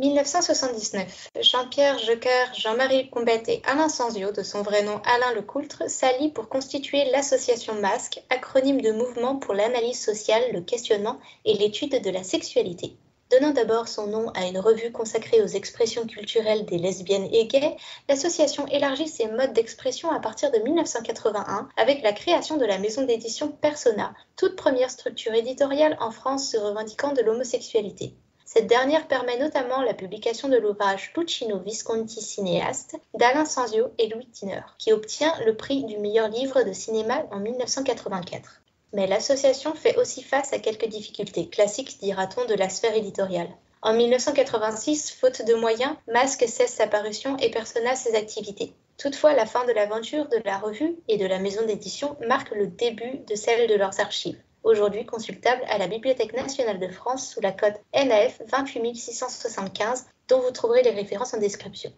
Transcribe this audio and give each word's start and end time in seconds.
1979. 0.00 1.28
Jean-Pierre 1.42 1.98
Jecker, 1.98 2.54
Jean-Marie 2.56 3.10
Combette 3.10 3.50
et 3.50 3.60
Alain 3.66 3.90
Sanzio, 3.90 4.32
de 4.32 4.42
son 4.42 4.62
vrai 4.62 4.82
nom 4.82 5.02
Alain 5.04 5.34
Lecoultre, 5.34 5.82
s'allient 5.90 6.32
pour 6.32 6.48
constituer 6.48 7.10
l'association 7.10 7.74
MASC, 7.74 8.22
acronyme 8.30 8.80
de 8.80 8.92
Mouvement 8.92 9.36
pour 9.36 9.52
l'analyse 9.52 10.02
sociale, 10.02 10.42
le 10.54 10.62
questionnement 10.62 11.20
et 11.44 11.52
l'étude 11.52 12.00
de 12.02 12.08
la 12.08 12.22
sexualité. 12.22 12.96
Donnant 13.30 13.50
d'abord 13.50 13.88
son 13.88 14.06
nom 14.06 14.30
à 14.30 14.46
une 14.46 14.58
revue 14.58 14.90
consacrée 14.90 15.42
aux 15.42 15.46
expressions 15.46 16.06
culturelles 16.06 16.64
des 16.64 16.78
lesbiennes 16.78 17.28
et 17.30 17.46
gays, 17.46 17.76
l'association 18.08 18.66
élargit 18.68 19.06
ses 19.06 19.26
modes 19.26 19.52
d'expression 19.52 20.10
à 20.10 20.18
partir 20.18 20.50
de 20.50 20.60
1981 20.60 21.68
avec 21.76 22.02
la 22.02 22.14
création 22.14 22.56
de 22.56 22.64
la 22.64 22.78
maison 22.78 23.02
d'édition 23.02 23.48
Persona, 23.52 24.14
toute 24.36 24.56
première 24.56 24.90
structure 24.90 25.34
éditoriale 25.34 25.98
en 26.00 26.10
France 26.10 26.50
se 26.50 26.56
revendiquant 26.56 27.12
de 27.12 27.20
l'homosexualité. 27.20 28.14
Cette 28.52 28.66
dernière 28.66 29.06
permet 29.06 29.38
notamment 29.38 29.80
la 29.80 29.94
publication 29.94 30.48
de 30.48 30.56
l'ouvrage 30.56 31.12
Puccino 31.12 31.60
Visconti 31.60 32.20
cinéaste 32.20 32.96
d'Alain 33.14 33.44
Sanzio 33.44 33.92
et 33.96 34.08
Louis 34.08 34.26
Tiner, 34.26 34.62
qui 34.76 34.92
obtient 34.92 35.32
le 35.46 35.56
prix 35.56 35.84
du 35.84 35.98
meilleur 35.98 36.26
livre 36.26 36.64
de 36.64 36.72
cinéma 36.72 37.22
en 37.30 37.38
1984. 37.38 38.60
Mais 38.92 39.06
l'association 39.06 39.76
fait 39.76 39.96
aussi 39.98 40.24
face 40.24 40.52
à 40.52 40.58
quelques 40.58 40.88
difficultés, 40.88 41.48
classiques 41.48 42.00
dira-t-on 42.00 42.44
de 42.46 42.54
la 42.54 42.68
sphère 42.68 42.96
éditoriale. 42.96 43.50
En 43.82 43.92
1986, 43.92 45.12
faute 45.12 45.46
de 45.46 45.54
moyens, 45.54 45.94
Masque 46.08 46.48
cesse 46.48 46.74
sa 46.74 46.88
parution 46.88 47.36
et 47.36 47.52
Persona 47.52 47.94
ses 47.94 48.16
activités. 48.16 48.72
Toutefois, 48.98 49.34
la 49.34 49.46
fin 49.46 49.64
de 49.64 49.72
l'aventure 49.72 50.28
de 50.28 50.42
la 50.44 50.58
revue 50.58 50.96
et 51.06 51.18
de 51.18 51.26
la 51.26 51.38
maison 51.38 51.64
d'édition 51.64 52.16
marque 52.26 52.50
le 52.50 52.66
début 52.66 53.20
de 53.28 53.36
celle 53.36 53.68
de 53.68 53.76
leurs 53.76 54.00
archives 54.00 54.42
aujourd'hui 54.62 55.06
consultable 55.06 55.62
à 55.68 55.78
la 55.78 55.88
Bibliothèque 55.88 56.34
nationale 56.34 56.78
de 56.78 56.88
France 56.88 57.30
sous 57.32 57.40
la 57.40 57.52
code 57.52 57.74
NAF 57.94 58.40
28675, 58.46 60.06
dont 60.28 60.40
vous 60.40 60.50
trouverez 60.50 60.82
les 60.82 60.90
références 60.90 61.34
en 61.34 61.38
description. 61.38 61.92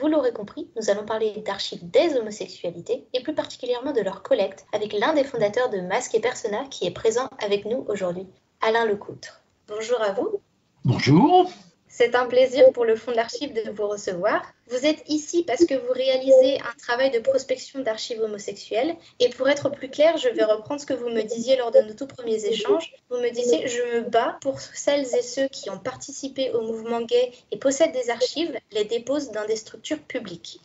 Vous 0.00 0.08
l'aurez 0.08 0.32
compris, 0.32 0.68
nous 0.76 0.90
allons 0.90 1.06
parler 1.06 1.42
d'archives 1.46 1.88
des 1.88 2.16
homosexualités 2.16 3.06
et 3.12 3.22
plus 3.22 3.34
particulièrement 3.34 3.92
de 3.92 4.00
leur 4.00 4.22
collecte 4.22 4.66
avec 4.72 4.92
l'un 4.92 5.14
des 5.14 5.22
fondateurs 5.22 5.70
de 5.70 5.80
Masque 5.80 6.16
et 6.16 6.20
Persona 6.20 6.64
qui 6.68 6.86
est 6.86 6.90
présent 6.90 7.28
avec 7.38 7.64
nous 7.64 7.84
aujourd'hui, 7.88 8.26
Alain 8.60 8.86
Lecoutre. 8.86 9.40
Bonjour 9.68 10.00
à 10.00 10.12
vous. 10.12 10.40
Bonjour. 10.84 11.48
C'est 11.96 12.16
un 12.16 12.26
plaisir 12.26 12.72
pour 12.72 12.84
le 12.84 12.96
Fonds 12.96 13.12
de 13.12 13.16
l'Archive 13.16 13.52
de 13.52 13.70
vous 13.70 13.86
recevoir. 13.86 14.42
Vous 14.66 14.84
êtes 14.84 15.08
ici 15.08 15.44
parce 15.44 15.64
que 15.64 15.74
vous 15.74 15.92
réalisez 15.92 16.58
un 16.58 16.74
travail 16.76 17.12
de 17.12 17.20
prospection 17.20 17.82
d'archives 17.82 18.20
homosexuelles. 18.20 18.96
Et 19.20 19.28
pour 19.28 19.48
être 19.48 19.70
plus 19.70 19.88
clair, 19.88 20.16
je 20.16 20.28
vais 20.28 20.42
reprendre 20.42 20.80
ce 20.80 20.86
que 20.86 20.92
vous 20.92 21.08
me 21.08 21.22
disiez 21.22 21.54
lors 21.54 21.70
de 21.70 21.78
nos 21.78 21.94
tout 21.94 22.08
premiers 22.08 22.46
échanges. 22.46 22.92
Vous 23.10 23.18
me 23.18 23.30
disiez 23.30 23.68
Je 23.68 23.80
me 23.94 24.00
bats 24.00 24.36
pour 24.40 24.58
celles 24.60 25.06
et 25.14 25.22
ceux 25.22 25.46
qui 25.46 25.70
ont 25.70 25.78
participé 25.78 26.50
au 26.50 26.62
mouvement 26.62 27.00
gay 27.00 27.30
et 27.52 27.58
possèdent 27.58 27.92
des 27.92 28.10
archives, 28.10 28.58
les 28.72 28.86
déposent 28.86 29.30
dans 29.30 29.46
des 29.46 29.54
structures 29.54 30.00
publiques. 30.00 30.58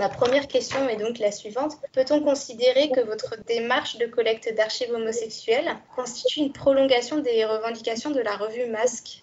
Ma 0.00 0.08
première 0.08 0.48
question 0.48 0.88
est 0.88 0.96
donc 0.96 1.20
la 1.20 1.30
suivante. 1.30 1.74
Peut-on 1.92 2.24
considérer 2.24 2.90
que 2.90 3.02
votre 3.02 3.36
démarche 3.46 3.98
de 3.98 4.06
collecte 4.06 4.52
d'archives 4.52 4.90
homosexuelles 4.90 5.76
constitue 5.94 6.40
une 6.40 6.52
prolongation 6.52 7.18
des 7.18 7.44
revendications 7.44 8.10
de 8.10 8.20
la 8.20 8.36
revue 8.36 8.66
Masque? 8.66 9.22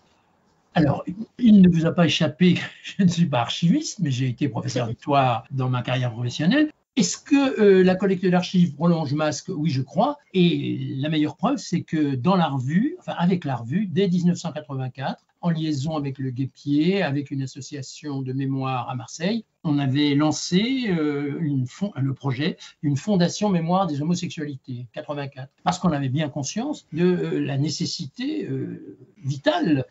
Alors, 0.75 1.03
il 1.39 1.61
ne 1.61 1.69
vous 1.69 1.85
a 1.85 1.91
pas 1.91 2.05
échappé, 2.05 2.57
je 2.83 3.03
ne 3.03 3.09
suis 3.09 3.25
pas 3.25 3.41
archiviste, 3.41 3.99
mais 3.99 4.11
j'ai 4.11 4.27
été 4.27 4.47
professeur 4.47 4.87
d'histoire 4.87 5.45
dans 5.51 5.69
ma 5.69 5.81
carrière 5.81 6.11
professionnelle. 6.11 6.69
Est-ce 6.95 7.17
que 7.17 7.61
euh, 7.61 7.83
la 7.83 7.95
collecte 7.95 8.25
d'archives 8.25 8.75
prolonge 8.75 9.13
Masque? 9.13 9.49
Oui, 9.49 9.69
je 9.69 9.81
crois. 9.81 10.17
Et 10.33 10.95
la 10.97 11.09
meilleure 11.09 11.37
preuve, 11.37 11.57
c'est 11.57 11.81
que 11.81 12.15
dans 12.15 12.35
la 12.35 12.47
revue, 12.47 12.97
enfin 12.99 13.13
avec 13.17 13.45
la 13.45 13.55
revue, 13.55 13.87
dès 13.87 14.09
1984, 14.09 15.25
en 15.41 15.49
liaison 15.49 15.95
avec 15.95 16.19
le 16.19 16.31
Guépier, 16.31 17.01
avec 17.01 17.31
une 17.31 17.41
association 17.41 18.21
de 18.21 18.33
mémoire 18.33 18.89
à 18.89 18.95
Marseille, 18.95 19.45
on 19.63 19.77
avait 19.77 20.15
lancé 20.15 20.85
euh, 20.87 21.37
une 21.41 21.65
le 21.95 22.13
projet 22.13 22.57
d'une 22.81 22.97
fondation 22.97 23.49
mémoire 23.49 23.87
des 23.87 24.01
homosexualités, 24.01 24.87
84, 24.93 25.49
parce 25.63 25.79
qu'on 25.79 25.91
avait 25.91 26.09
bien 26.09 26.29
conscience 26.29 26.85
de 26.93 27.05
euh, 27.05 27.39
la 27.39 27.57
nécessité 27.57 28.45
euh, 28.45 28.97
vitale 29.23 29.85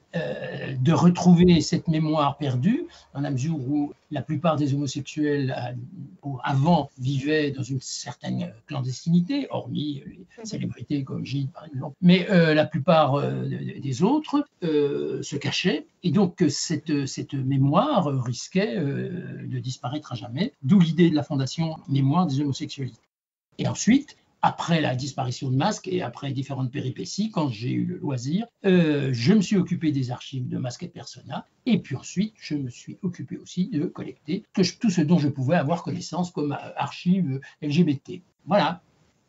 de 0.80 0.92
retrouver 0.92 1.60
cette 1.60 1.86
mémoire 1.86 2.38
perdue, 2.38 2.86
dans 3.14 3.20
la 3.20 3.30
mesure 3.30 3.56
où 3.56 3.92
la 4.10 4.22
plupart 4.22 4.56
des 4.56 4.72
homosexuels 4.74 5.54
avant 6.42 6.90
vivaient 6.98 7.50
dans 7.50 7.62
une 7.62 7.80
certaine 7.80 8.52
clandestinité, 8.66 9.46
hormis 9.50 10.02
les 10.06 10.18
mhm. 10.38 10.44
célébrités 10.44 11.04
comme 11.04 11.24
Gilles 11.24 11.50
par 11.50 11.66
exemple, 11.66 11.94
mais 12.00 12.26
la 12.30 12.64
plupart 12.64 13.22
des 13.22 14.02
autres 14.02 14.44
se 14.62 15.36
cachaient, 15.36 15.86
et 16.02 16.10
donc 16.10 16.44
cette, 16.48 17.06
cette 17.06 17.34
mémoire 17.34 18.06
risquait 18.24 18.76
de 18.76 19.58
disparaître 19.58 20.12
à 20.12 20.14
jamais, 20.14 20.52
d'où 20.62 20.80
l'idée 20.80 21.10
de 21.10 21.14
la 21.14 21.22
fondation 21.22 21.76
Mémoire 21.88 22.26
des 22.26 22.40
homosexualités. 22.40 23.00
Et 23.58 23.66
ensuite, 23.66 24.16
après 24.42 24.80
la 24.80 24.94
disparition 24.94 25.50
de 25.50 25.56
Masque 25.56 25.88
et 25.88 26.02
après 26.02 26.30
différentes 26.30 26.70
péripéties, 26.70 27.30
quand 27.30 27.48
j'ai 27.48 27.72
eu 27.72 27.84
le 27.84 27.96
loisir, 27.96 28.46
euh, 28.64 29.10
je 29.12 29.32
me 29.32 29.40
suis 29.40 29.56
occupé 29.56 29.90
des 29.90 30.10
archives 30.10 30.48
de 30.48 30.58
Masque 30.58 30.84
et 30.84 30.88
Persona, 30.88 31.46
et 31.66 31.78
puis 31.78 31.96
ensuite, 31.96 32.34
je 32.38 32.54
me 32.54 32.70
suis 32.70 32.98
occupé 33.02 33.36
aussi 33.36 33.66
de 33.66 33.86
collecter 33.86 34.44
tout 34.52 34.90
ce 34.90 35.00
dont 35.00 35.18
je 35.18 35.28
pouvais 35.28 35.56
avoir 35.56 35.82
connaissance 35.82 36.30
comme 36.30 36.52
euh, 36.52 36.72
archives 36.76 37.40
LGBT. 37.62 38.22
Voilà. 38.46 38.80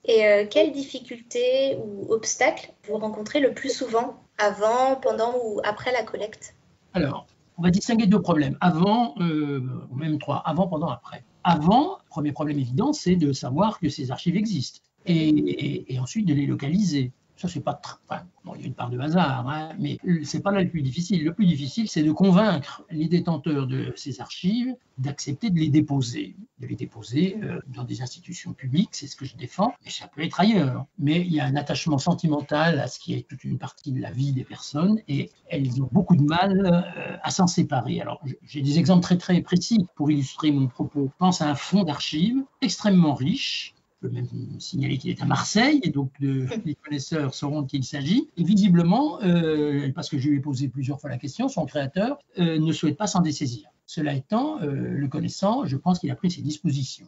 Et 0.06 0.26
euh, 0.26 0.46
quelles 0.50 0.72
difficultés 0.72 1.78
ou 1.78 2.14
obstacles 2.14 2.72
vous 2.88 2.98
rencontrez 2.98 3.40
le 3.40 3.54
plus 3.54 3.76
souvent 3.76 4.22
avant, 4.38 4.96
pendant 4.96 5.36
ou 5.44 5.60
après 5.64 5.92
la 5.92 6.04
collecte? 6.04 6.56
Alors, 6.94 7.28
on 7.58 7.62
va 7.62 7.72
distinguer 7.72 8.08
deux 8.08 8.22
problèmes, 8.22 8.58
avant, 8.62 9.16
euh, 9.20 9.62
même 9.94 10.18
trois, 10.18 10.38
avant, 10.38 10.68
pendant, 10.68 10.88
après. 10.88 11.24
Avant, 11.44 11.98
premier 12.10 12.32
problème 12.32 12.60
évident, 12.60 12.94
c'est 12.94 13.16
de 13.16 13.32
savoir 13.34 13.80
que 13.80 13.90
ces 13.90 14.12
archives 14.12 14.36
existent 14.36 14.80
et 15.06 15.98
ensuite 16.00 16.28
de 16.28 16.34
les 16.34 16.46
localiser. 16.46 17.12
Ça, 17.40 17.48
c'est 17.48 17.62
pas 17.62 17.80
enfin, 18.10 18.26
il 18.56 18.62
y 18.62 18.64
a 18.66 18.68
une 18.68 18.74
part 18.74 18.90
de 18.90 19.00
hasard, 19.00 19.48
hein, 19.48 19.70
mais 19.80 19.98
c'est 20.26 20.42
pas 20.42 20.52
là 20.52 20.62
le 20.62 20.70
plus 20.70 20.82
difficile. 20.82 21.24
Le 21.24 21.34
plus 21.34 21.46
difficile, 21.46 21.90
c'est 21.90 22.04
de 22.04 22.12
convaincre 22.12 22.84
les 22.92 23.08
détenteurs 23.08 23.66
de 23.66 23.94
ces 23.96 24.20
archives 24.20 24.76
d'accepter 24.98 25.50
de 25.50 25.58
les 25.58 25.70
déposer, 25.70 26.36
de 26.60 26.68
les 26.68 26.76
déposer 26.76 27.38
euh, 27.42 27.62
dans 27.70 27.86
des 27.86 28.02
institutions 28.02 28.52
publiques, 28.52 28.90
c'est 28.92 29.08
ce 29.08 29.16
que 29.16 29.24
je 29.24 29.38
défends, 29.38 29.74
mais 29.86 29.90
ça 29.90 30.08
peut 30.08 30.22
être 30.22 30.42
ailleurs. 30.42 30.86
Mais 30.98 31.22
il 31.22 31.34
y 31.34 31.40
a 31.40 31.46
un 31.46 31.56
attachement 31.56 31.98
sentimental 31.98 32.78
à 32.78 32.88
ce 32.88 33.00
qui 33.00 33.14
est 33.14 33.26
toute 33.26 33.46
une 33.46 33.58
partie 33.58 33.94
de 33.94 34.02
la 34.02 34.12
vie 34.12 34.34
des 34.34 34.44
personnes 34.44 35.00
et 35.08 35.32
elles 35.48 35.82
ont 35.82 35.88
beaucoup 35.94 36.18
de 36.18 36.24
mal 36.24 36.66
euh, 36.66 37.16
à 37.24 37.32
s'en 37.32 37.48
séparer. 37.48 38.02
Alors, 38.02 38.22
j'ai 38.44 38.62
des 38.62 38.78
exemples 38.80 39.04
très 39.04 39.18
très 39.18 39.40
précis 39.42 39.88
pour 39.96 40.12
illustrer 40.12 40.52
mon 40.52 40.68
propos. 40.68 41.06
Je 41.14 41.18
pense 41.18 41.42
à 41.42 41.50
un 41.50 41.56
fonds 41.56 41.86
d'archives 41.86 42.44
extrêmement 42.62 43.14
riche 43.14 43.76
je 44.02 44.08
peux 44.08 44.14
même 44.14 44.28
signaler 44.60 44.98
qu'il 44.98 45.10
est 45.10 45.22
à 45.22 45.26
Marseille, 45.26 45.80
et 45.84 45.90
donc 45.90 46.12
les 46.20 46.76
connaisseurs 46.76 47.34
sauront 47.34 47.62
de 47.64 47.68
qui 47.68 47.78
il 47.78 47.84
s'agit. 47.84 48.30
Et 48.38 48.44
visiblement, 48.44 49.22
euh, 49.24 49.92
parce 49.94 50.10
que 50.10 50.18
je 50.18 50.30
lui 50.30 50.38
ai 50.38 50.40
posé 50.40 50.68
plusieurs 50.68 51.00
fois 51.00 51.10
la 51.10 51.18
question, 51.18 51.48
son 51.48 51.66
créateur 51.66 52.18
euh, 52.40 52.60
ne 52.60 52.72
souhaite 52.72 52.98
pas 52.98 53.08
s'en 53.08 53.22
dessaisir. 53.22 53.68
Cela 53.86 54.14
étant, 54.14 54.62
euh, 54.62 54.92
le 54.96 55.08
connaissant, 55.08 55.66
je 55.66 55.76
pense 55.76 56.00
qu'il 56.00 56.12
a 56.12 56.16
pris 56.16 56.32
ses 56.32 56.42
dispositions. 56.42 57.08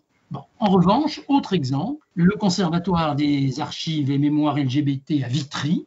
En 0.59 0.69
revanche, 0.69 1.22
autre 1.28 1.51
exemple, 1.51 2.06
le 2.16 2.31
Conservatoire 2.38 3.18
des 3.18 3.59
archives 3.59 4.09
et 4.09 4.18
mémoires 4.18 4.57
LGBT 4.57 5.24
à 5.25 5.28
Vitry. 5.28 5.85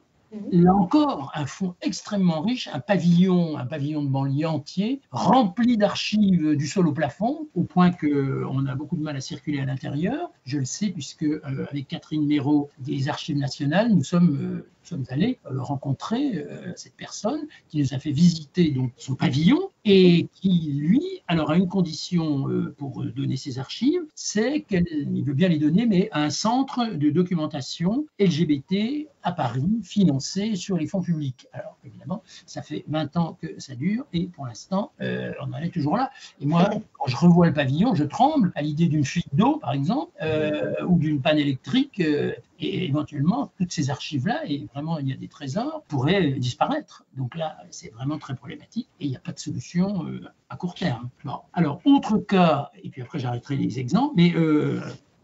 Là 0.50 0.74
encore, 0.74 1.30
un 1.34 1.46
fonds 1.46 1.74
extrêmement 1.82 2.40
riche, 2.40 2.68
un 2.72 2.80
pavillon, 2.80 3.56
un 3.56 3.66
pavillon 3.66 4.02
de 4.02 4.08
banlieue 4.08 4.46
entier, 4.46 5.00
rempli 5.10 5.76
d'archives 5.76 6.56
du 6.56 6.66
sol 6.66 6.88
au 6.88 6.92
plafond, 6.92 7.48
au 7.54 7.62
point 7.62 7.90
qu'on 7.90 8.66
a 8.66 8.74
beaucoup 8.74 8.96
de 8.96 9.02
mal 9.02 9.16
à 9.16 9.20
circuler 9.20 9.60
à 9.60 9.64
l'intérieur. 9.64 10.30
Je 10.44 10.58
le 10.58 10.64
sais 10.64 10.88
puisque 10.88 11.24
euh, 11.24 11.66
avec 11.70 11.88
Catherine 11.88 12.26
Méraud 12.26 12.70
des 12.78 13.08
Archives 13.08 13.38
nationales, 13.38 13.92
nous 13.92 14.04
sommes, 14.04 14.64
euh, 14.92 15.04
allés 15.08 15.38
euh, 15.46 15.62
rencontrer 15.62 16.44
cette 16.76 16.94
personne 16.94 17.40
qui 17.68 17.78
nous 17.78 17.94
a 17.94 17.98
fait 17.98 18.10
visiter 18.10 18.70
donc 18.70 18.92
son 18.96 19.14
pavillon 19.14 19.70
et 19.84 20.28
qui, 20.32 20.72
lui, 20.72 21.02
alors 21.28 21.50
a 21.50 21.56
une 21.56 21.68
condition 21.68 22.46
pour 22.78 23.04
donner 23.04 23.36
ses 23.36 23.58
archives, 23.58 24.02
c'est 24.14 24.62
qu'il 24.62 25.24
veut 25.24 25.34
bien 25.34 25.48
les 25.48 25.58
donner, 25.58 25.86
mais 25.86 26.08
à 26.12 26.22
un 26.22 26.30
centre 26.30 26.94
de 26.94 27.10
documentation 27.10 28.06
LGBT 28.18 29.06
à 29.22 29.32
Paris, 29.32 29.80
financé 29.82 30.54
sur 30.54 30.76
les 30.76 30.86
fonds 30.86 31.00
publics. 31.00 31.46
Alors 31.52 31.76
évidemment, 31.84 32.22
ça 32.46 32.62
fait 32.62 32.84
20 32.88 33.16
ans 33.16 33.38
que 33.40 33.58
ça 33.58 33.74
dure 33.74 34.04
et 34.12 34.26
pour 34.26 34.46
l'instant, 34.46 34.92
euh, 35.00 35.32
on 35.40 35.52
en 35.52 35.58
est 35.58 35.70
toujours 35.70 35.96
là. 35.96 36.10
Et 36.40 36.46
moi, 36.46 36.70
je 37.06 37.16
revois 37.16 37.46
le 37.46 37.52
pavillon, 37.52 37.94
je 37.94 38.04
tremble 38.04 38.52
à 38.54 38.62
l'idée 38.62 38.86
d'une 38.86 39.04
fuite 39.04 39.26
d'eau, 39.32 39.58
par 39.58 39.72
exemple, 39.72 40.12
euh, 40.22 40.74
ou 40.86 40.98
d'une 40.98 41.20
panne 41.20 41.38
électrique. 41.38 42.00
Euh, 42.00 42.32
et 42.60 42.86
éventuellement, 42.86 43.52
toutes 43.58 43.72
ces 43.72 43.90
archives-là, 43.90 44.42
et 44.46 44.66
vraiment 44.72 44.98
il 44.98 45.08
y 45.08 45.12
a 45.12 45.16
des 45.16 45.28
trésors, 45.28 45.82
pourraient 45.88 46.32
disparaître. 46.32 47.04
Donc 47.16 47.34
là, 47.34 47.58
c'est 47.70 47.92
vraiment 47.92 48.16
très 48.16 48.34
problématique 48.34 48.88
et 49.00 49.04
il 49.06 49.10
n'y 49.10 49.16
a 49.16 49.20
pas 49.20 49.32
de 49.32 49.38
solution 49.38 50.06
à 50.48 50.56
court 50.56 50.74
terme. 50.74 51.10
alors, 51.52 51.80
autre 51.84 52.16
cas, 52.18 52.70
et 52.82 52.90
puis 52.90 53.02
après 53.02 53.18
j'arrêterai 53.18 53.56
les 53.56 53.80
exemples, 53.80 54.14
mais 54.16 54.32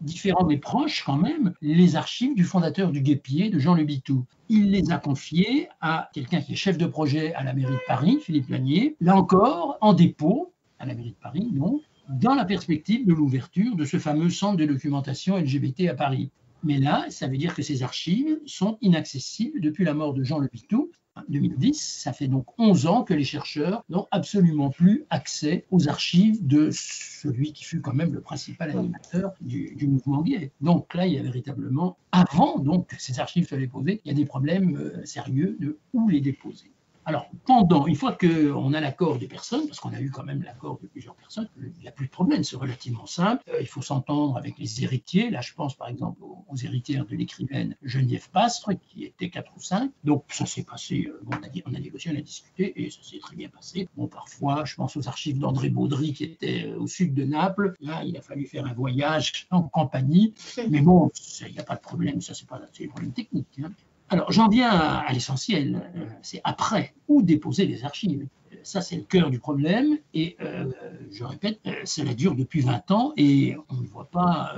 différents 0.01 0.45
mais 0.45 0.57
proches 0.57 1.03
quand 1.05 1.17
même, 1.17 1.53
les 1.61 1.95
archives 1.95 2.35
du 2.35 2.43
fondateur 2.43 2.91
du 2.91 3.01
Guépier, 3.01 3.49
de 3.49 3.59
Jean 3.59 3.75
Le 3.75 3.83
Bitou. 3.83 4.25
Il 4.49 4.71
les 4.71 4.91
a 4.91 4.97
confiées 4.97 5.69
à 5.79 6.09
quelqu'un 6.13 6.41
qui 6.41 6.53
est 6.53 6.57
chef 6.57 6.77
de 6.77 6.85
projet 6.85 7.33
à 7.35 7.43
la 7.43 7.53
mairie 7.53 7.73
de 7.73 7.79
Paris, 7.87 8.19
Philippe 8.21 8.49
Lanier, 8.49 8.95
là 8.99 9.15
encore 9.15 9.77
en 9.81 9.93
dépôt, 9.93 10.50
à 10.81 10.85
la 10.85 10.95
mairie 10.95 11.11
de 11.11 11.15
Paris, 11.21 11.47
non, 11.53 11.79
dans 12.09 12.33
la 12.33 12.43
perspective 12.43 13.05
de 13.05 13.13
l'ouverture 13.13 13.75
de 13.75 13.85
ce 13.85 13.99
fameux 13.99 14.29
centre 14.29 14.57
de 14.57 14.65
documentation 14.65 15.37
LGBT 15.37 15.89
à 15.89 15.93
Paris. 15.93 16.31
Mais 16.63 16.79
là, 16.79 17.05
ça 17.09 17.27
veut 17.27 17.37
dire 17.37 17.55
que 17.55 17.61
ces 17.61 17.83
archives 17.83 18.39
sont 18.45 18.77
inaccessibles 18.81 19.61
depuis 19.61 19.85
la 19.85 19.93
mort 19.93 20.13
de 20.13 20.23
Jean 20.23 20.39
Le 20.39 20.47
Pitou, 20.47 20.91
2010. 21.29 21.79
Ça 21.79 22.13
fait 22.13 22.27
donc 22.27 22.45
11 22.57 22.87
ans 22.87 23.03
que 23.03 23.13
les 23.13 23.23
chercheurs 23.23 23.83
n'ont 23.89 24.07
absolument 24.11 24.69
plus 24.69 25.05
accès 25.09 25.65
aux 25.71 25.87
archives 25.87 26.45
de 26.45 26.69
celui 26.71 27.53
qui 27.53 27.63
fut 27.63 27.81
quand 27.81 27.93
même 27.93 28.13
le 28.13 28.21
principal 28.21 28.71
animateur 28.71 29.33
du, 29.41 29.75
mouvement 29.87 30.21
gay. 30.21 30.51
Donc 30.61 30.93
là, 30.93 31.05
il 31.05 31.13
y 31.13 31.19
a 31.19 31.23
véritablement, 31.23 31.97
avant 32.11 32.59
donc 32.59 32.87
que 32.87 32.95
ces 33.01 33.19
archives 33.19 33.47
soient 33.47 33.57
déposées, 33.57 34.01
il 34.05 34.09
y 34.09 34.11
a 34.11 34.15
des 34.15 34.25
problèmes 34.25 34.75
euh, 34.77 35.05
sérieux 35.05 35.57
de 35.59 35.77
où 35.93 36.09
les 36.09 36.21
déposer. 36.21 36.71
Alors, 37.05 37.29
pendant, 37.45 37.87
une 37.87 37.95
fois 37.95 38.15
qu'on 38.15 38.73
a 38.73 38.79
l'accord 38.79 39.17
des 39.17 39.27
personnes, 39.27 39.65
parce 39.65 39.79
qu'on 39.79 39.93
a 39.93 39.99
eu 39.99 40.11
quand 40.11 40.23
même 40.23 40.43
l'accord 40.43 40.79
de 40.81 40.87
plusieurs 40.87 41.15
personnes, 41.15 41.47
il 41.57 41.81
n'y 41.81 41.87
a 41.87 41.91
plus 41.91 42.05
de 42.05 42.11
problème, 42.11 42.43
c'est 42.43 42.55
relativement 42.55 43.07
simple. 43.07 43.43
Euh, 43.49 43.57
il 43.59 43.67
faut 43.67 43.81
s'entendre 43.81 44.37
avec 44.37 44.57
les 44.59 44.83
héritiers. 44.83 45.31
Là, 45.31 45.41
je 45.41 45.53
pense 45.53 45.75
par 45.75 45.87
exemple 45.87 46.21
aux, 46.23 46.55
héritières 46.63 47.05
de 47.05 47.15
l'écrivaine 47.15 47.75
Geneviève 47.81 48.29
Pastre, 48.29 48.73
qui 48.73 49.05
était 49.05 49.29
quatre 49.29 49.51
ou 49.55 49.61
cinq. 49.61 49.91
Donc, 50.03 50.25
ça 50.29 50.45
s'est 50.45 50.63
passé, 50.63 51.07
euh, 51.07 51.19
on, 51.25 51.31
a, 51.33 51.49
on 51.65 51.73
a 51.73 51.79
négocié, 51.79 52.11
on 52.13 52.17
a 52.17 52.21
discuté, 52.21 52.73
et 52.75 52.91
ça 52.91 52.99
s'est 53.01 53.19
très 53.19 53.35
bien 53.35 53.49
passé. 53.49 53.89
Bon, 53.95 54.07
parfois, 54.07 54.63
je 54.65 54.75
pense 54.75 54.95
aux 54.95 55.07
archives 55.07 55.39
d'André 55.39 55.69
Baudry, 55.69 56.13
qui 56.13 56.25
était 56.25 56.65
euh, 56.67 56.79
au 56.79 56.87
sud 56.87 57.15
de 57.15 57.23
Naples. 57.23 57.73
Là, 57.81 58.03
il 58.03 58.15
a 58.15 58.21
fallu 58.21 58.45
faire 58.45 58.65
un 58.65 58.73
voyage 58.73 59.47
en 59.49 59.63
compagnie. 59.63 60.33
Mais 60.69 60.81
bon, 60.81 61.09
il 61.41 61.53
n'y 61.53 61.59
a 61.59 61.63
pas 61.63 61.75
de 61.75 61.81
problème, 61.81 62.21
ça, 62.21 62.35
c'est 62.35 62.47
pas 62.47 62.57
un 62.57 62.87
problème 62.87 63.13
technique. 63.13 63.47
Hein. 63.63 63.71
Alors, 64.11 64.29
j'en 64.29 64.49
viens 64.49 64.69
à, 64.69 65.11
l'essentiel, 65.13 65.89
euh, 65.95 66.05
c'est 66.21 66.41
après, 66.43 66.93
où 67.07 67.21
déposer 67.21 67.65
les 67.65 67.85
archives 67.85 68.27
ça, 68.63 68.81
c'est 68.81 68.95
le 68.95 69.03
cœur 69.03 69.29
du 69.29 69.39
problème. 69.39 69.97
Et 70.13 70.35
euh, 70.41 70.71
je 71.11 71.23
répète, 71.23 71.59
euh, 71.65 71.73
cela 71.85 72.13
dure 72.13 72.35
depuis 72.35 72.61
20 72.61 72.91
ans 72.91 73.13
et 73.17 73.55
on 73.69 73.77
ne 73.77 73.87
voit 73.87 74.09
pas 74.09 74.55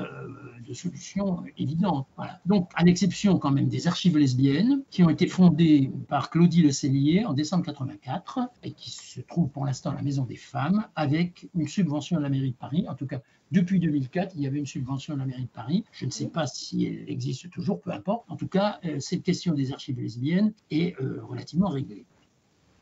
de 0.68 0.74
solution 0.74 1.44
évidente. 1.57 2.07
Donc, 2.45 2.72
à 2.75 2.84
l'exception 2.84 3.38
quand 3.38 3.51
même 3.51 3.68
des 3.68 3.88
archives 3.88 4.18
lesbiennes 4.18 4.84
qui 4.90 5.04
ont 5.04 5.10
été 5.10 5.28
fondées 5.28 5.92
par 6.07 6.30
Claudie 6.30 6.62
Le 6.62 6.72
Cellier 6.72 7.25
en 7.25 7.34
décembre 7.34 7.66
84 7.66 8.40
et 8.63 8.72
qui 8.72 8.92
se 8.92 9.22
trouvent 9.22 9.50
pour 9.50 9.66
l'instant 9.66 9.92
à 9.92 9.95
la 9.95 10.01
Maison 10.01 10.24
des 10.24 10.36
Femmes 10.36 10.86
avec 10.95 11.48
une 11.56 11.68
subvention 11.68 12.18
de 12.18 12.24
la 12.24 12.30
mairie 12.30 12.51
de 12.51 12.56
Paris, 12.56 12.86
en 12.90 12.95
tout 12.95 13.07
cas 13.07 13.19
depuis 13.54 13.80
2004, 13.80 14.34
il 14.36 14.42
y 14.42 14.48
avait 14.48 14.57
une 14.57 14.66
subvention 14.66 15.13
de 15.13 15.19
la 15.19 15.28
mairie 15.28 15.44
de 15.44 15.48
Paris. 15.48 15.84
Je 15.92 16.07
ne 16.07 16.10
sais 16.10 16.28
pas 16.28 16.48
si 16.48 16.86
elle 16.86 17.07
existe 17.07 17.51
toujours, 17.51 17.80
peu 17.80 17.92
importe. 17.92 18.25
En 18.28 18.36
tout 18.36 18.48
cas, 18.48 18.80
euh, 18.84 19.00
cette 19.00 19.22
question 19.22 19.54
des 19.54 19.72
archives 19.72 20.00
lesbiennes 20.00 20.54
est 20.72 21.00
euh, 21.00 21.22
relativement 21.24 21.69
réglée. 21.69 22.07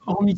Hormis 0.08 0.38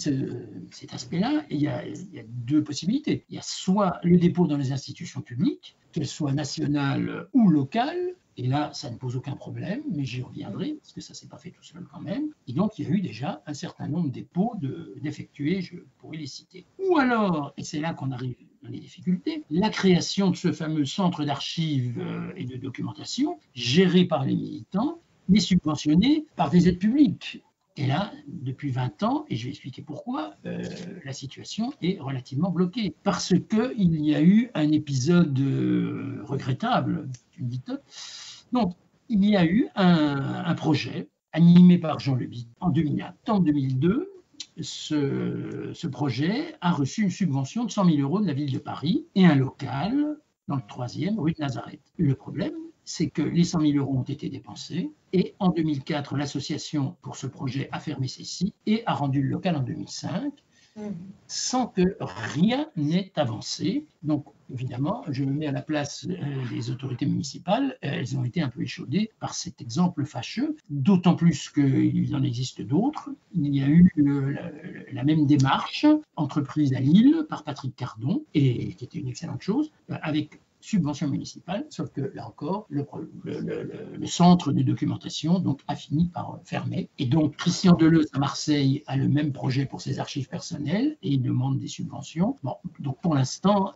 cet 0.72 0.94
aspect-là, 0.94 1.46
il, 1.50 1.62
y 1.62 1.68
a 1.68 1.84
deux 2.28 2.64
possibilités. 2.64 3.26
Il 3.30 3.36
y 3.36 3.40
a 3.40 3.44
soit 3.44 4.00
le 4.04 4.18
dépôt 4.18 4.48
dans 4.48 4.58
les 4.58 4.72
institutions 4.72 5.22
publiques, 5.22 5.78
qu'elles 5.92 6.08
soient 6.08 6.34
nationales 6.34 7.28
ou 7.34 7.50
locales, 7.50 8.16
et 8.36 8.48
là, 8.48 8.72
ça 8.74 8.90
ne 8.90 8.98
pose 8.98 9.16
aucun 9.16 9.36
problème, 9.36 9.84
mais 9.92 10.06
j'y 10.06 10.22
reviendrai, 10.22 10.74
parce 10.74 10.92
que 10.92 11.02
ça 11.02 11.14
ne 11.14 11.16
s'est 11.16 11.28
pas 11.28 11.38
fait 11.38 11.52
tout 11.52 11.64
seul 11.64 11.86
quand 11.92 12.00
même. 12.00 12.30
Et 12.48 12.54
donc, 12.54 12.80
il 12.80 12.88
y 12.88 12.92
a 12.92 12.92
eu 12.92 13.02
déjà 13.02 13.44
un 13.46 13.54
certain 13.54 13.88
nombre 13.88 14.08
de 14.08 14.14
dépôts 14.14 14.56
d'effectuer, 15.02 15.62
je 15.62 15.76
pourrais 16.00 16.18
les 16.18 16.28
citer. 16.28 16.66
Ou 16.80 16.98
alors, 16.98 17.54
et 17.58 17.64
c'est 17.64 17.80
là 17.80 17.94
qu'on 17.94 18.12
arrive 18.12 18.36
dans 18.64 18.70
les 18.70 18.80
difficultés, 18.80 19.44
la 19.52 19.70
création 19.70 20.32
de 20.32 20.36
ce 20.36 20.52
fameux 20.52 20.86
centre 20.86 21.26
d'archives 21.26 22.00
euh, 22.00 22.32
et 22.36 22.46
de 22.46 22.58
documentation, 22.58 23.38
géré 23.54 24.06
par 24.06 24.26
les 24.26 24.36
militants, 24.36 25.00
mais 25.30 25.40
subventionné 25.40 26.26
par 26.36 26.50
des 26.50 26.68
aides 26.68 26.80
publiques. 26.80 27.44
Et 27.76 27.88
là, 27.88 28.12
depuis 28.28 28.70
20 28.70 29.02
ans, 29.04 29.26
et 29.30 29.36
je 29.36 29.46
vais 29.46 29.50
expliquer 29.50 29.82
pourquoi, 29.82 30.36
euh, 30.46 30.62
la 31.06 31.14
situation 31.14 31.74
est 31.82 32.00
relativement 32.00 32.52
bloquée. 32.52 32.96
Parce 33.04 33.34
qu'il 33.50 34.06
y 34.06 34.14
a 34.14 34.22
eu 34.22 34.52
un 34.54 34.72
épisode 34.72 35.40
euh, 35.40 36.22
regrettable, 36.24 37.10
tu 37.32 37.44
me 37.44 37.50
Donc, 38.52 38.76
il 39.10 39.26
y 39.26 39.36
a 39.36 39.46
eu 39.46 39.68
un, 39.76 40.54
projet 40.56 41.10
animé 41.32 41.80
par 41.80 42.00
Jean 42.00 42.16
Lebi 42.16 42.48
en 42.60 42.70
2001. 42.70 43.16
En 43.28 43.40
2002, 43.40 44.12
ce, 44.62 45.72
ce, 45.74 45.88
projet 45.88 46.56
a 46.62 46.72
reçu 46.72 47.02
une 47.02 47.10
subvention 47.10 47.66
de 47.66 47.72
100 47.72 47.86
000 47.86 47.98
euros 48.02 48.22
de 48.22 48.28
la 48.28 48.34
ville 48.34 48.52
de 48.52 48.60
Paris 48.60 49.08
et 49.16 49.26
un 49.26 49.36
local 49.36 50.18
dans 50.48 50.58
le 50.58 50.62
troisième, 50.68 51.20
rue 51.20 51.32
de 51.32 51.40
Nazareth. 51.40 51.82
Le 51.98 52.14
problème, 52.14 52.54
c'est 52.86 53.10
que 53.10 53.22
les 53.22 53.44
100 53.44 53.62
000 53.62 53.74
euros 53.78 53.98
ont 53.98 54.04
été 54.04 54.30
dépensés 54.30 54.92
et 55.14 55.36
en 55.40 55.50
2004, 55.50 56.16
l'association 56.18 56.96
pour 57.02 57.16
ce 57.16 57.28
projet 57.28 57.70
a 57.72 57.80
fermé 57.80 58.08
ses 58.08 58.24
sites 58.24 58.56
et 58.66 58.84
a 58.86 58.94
rendu 58.94 59.22
le 59.22 59.30
local 59.30 59.56
en 59.56 59.62
2005 59.62 60.34
sans 61.28 61.68
que 61.68 61.96
rien 62.00 62.68
n'ait 62.76 63.12
avancé. 63.16 63.86
Donc, 64.02 64.26
évidemment, 64.52 65.04
je 65.10 65.24
me 65.24 65.32
mets 65.32 65.48
à 65.48 65.52
la 65.52 65.62
place 65.62 66.08
euh, 66.10 66.50
des 66.50 66.72
autorités 66.72 67.06
municipales. 67.06 67.78
Elles 67.82 68.18
ont 68.18 68.24
été 68.24 68.42
un 68.42 68.50
peu 68.50 68.62
échaudées 68.62 69.12
par 69.20 69.34
cet 69.34 69.62
exemple 69.62 70.06
fâcheux, 70.06 70.56
d'autant 70.70 71.16
plus 71.16 71.50
qu'il 71.50 72.16
en 72.16 72.24
existe 72.24 72.62
d'autres. 72.62 73.10
Il 73.36 73.56
y 73.56 73.62
a 73.62 73.68
eu 73.68 73.92
euh, 74.00 74.36
la, 74.92 75.04
même 75.04 75.26
démarche 75.26 75.86
entreprise 76.16 76.74
à 76.74 76.80
Lille 76.80 77.26
par 77.30 77.44
Patrick 77.44 77.76
Cardon, 77.76 78.24
et 78.34 78.74
qui 78.74 78.86
était 78.86 79.00
une 79.00 79.08
excellente 79.08 79.42
chose, 79.42 79.72
euh, 79.92 79.96
avec 80.02 80.40
subvention 80.64 81.10
municipale, 81.10 81.66
sauf 81.70 81.90
que 81.90 82.12
là 82.16 82.26
encore, 82.26 82.68
le, 82.70 82.86
centre 84.06 84.52
de 84.52 84.62
documentation 84.62 85.44
a 85.68 85.76
fini 85.76 86.06
par 86.08 86.40
fermer. 86.46 86.90
Et 87.00 87.06
donc, 87.06 87.36
Christian 87.36 87.74
Deleuze 87.74 88.08
à 88.14 88.20
Marseille 88.20 88.84
a 88.88 88.96
le 88.96 89.10
même 89.10 89.34
projet 89.34 89.66
pour 89.66 89.82
ses 89.82 90.00
archives 90.00 90.30
personnelles 90.30 90.98
et 91.04 91.10
il 91.10 91.22
demande 91.22 91.60
des 91.60 91.68
subventions. 91.68 92.38
Donc 92.80 93.02
pour 93.02 93.16
l'instant, 93.16 93.74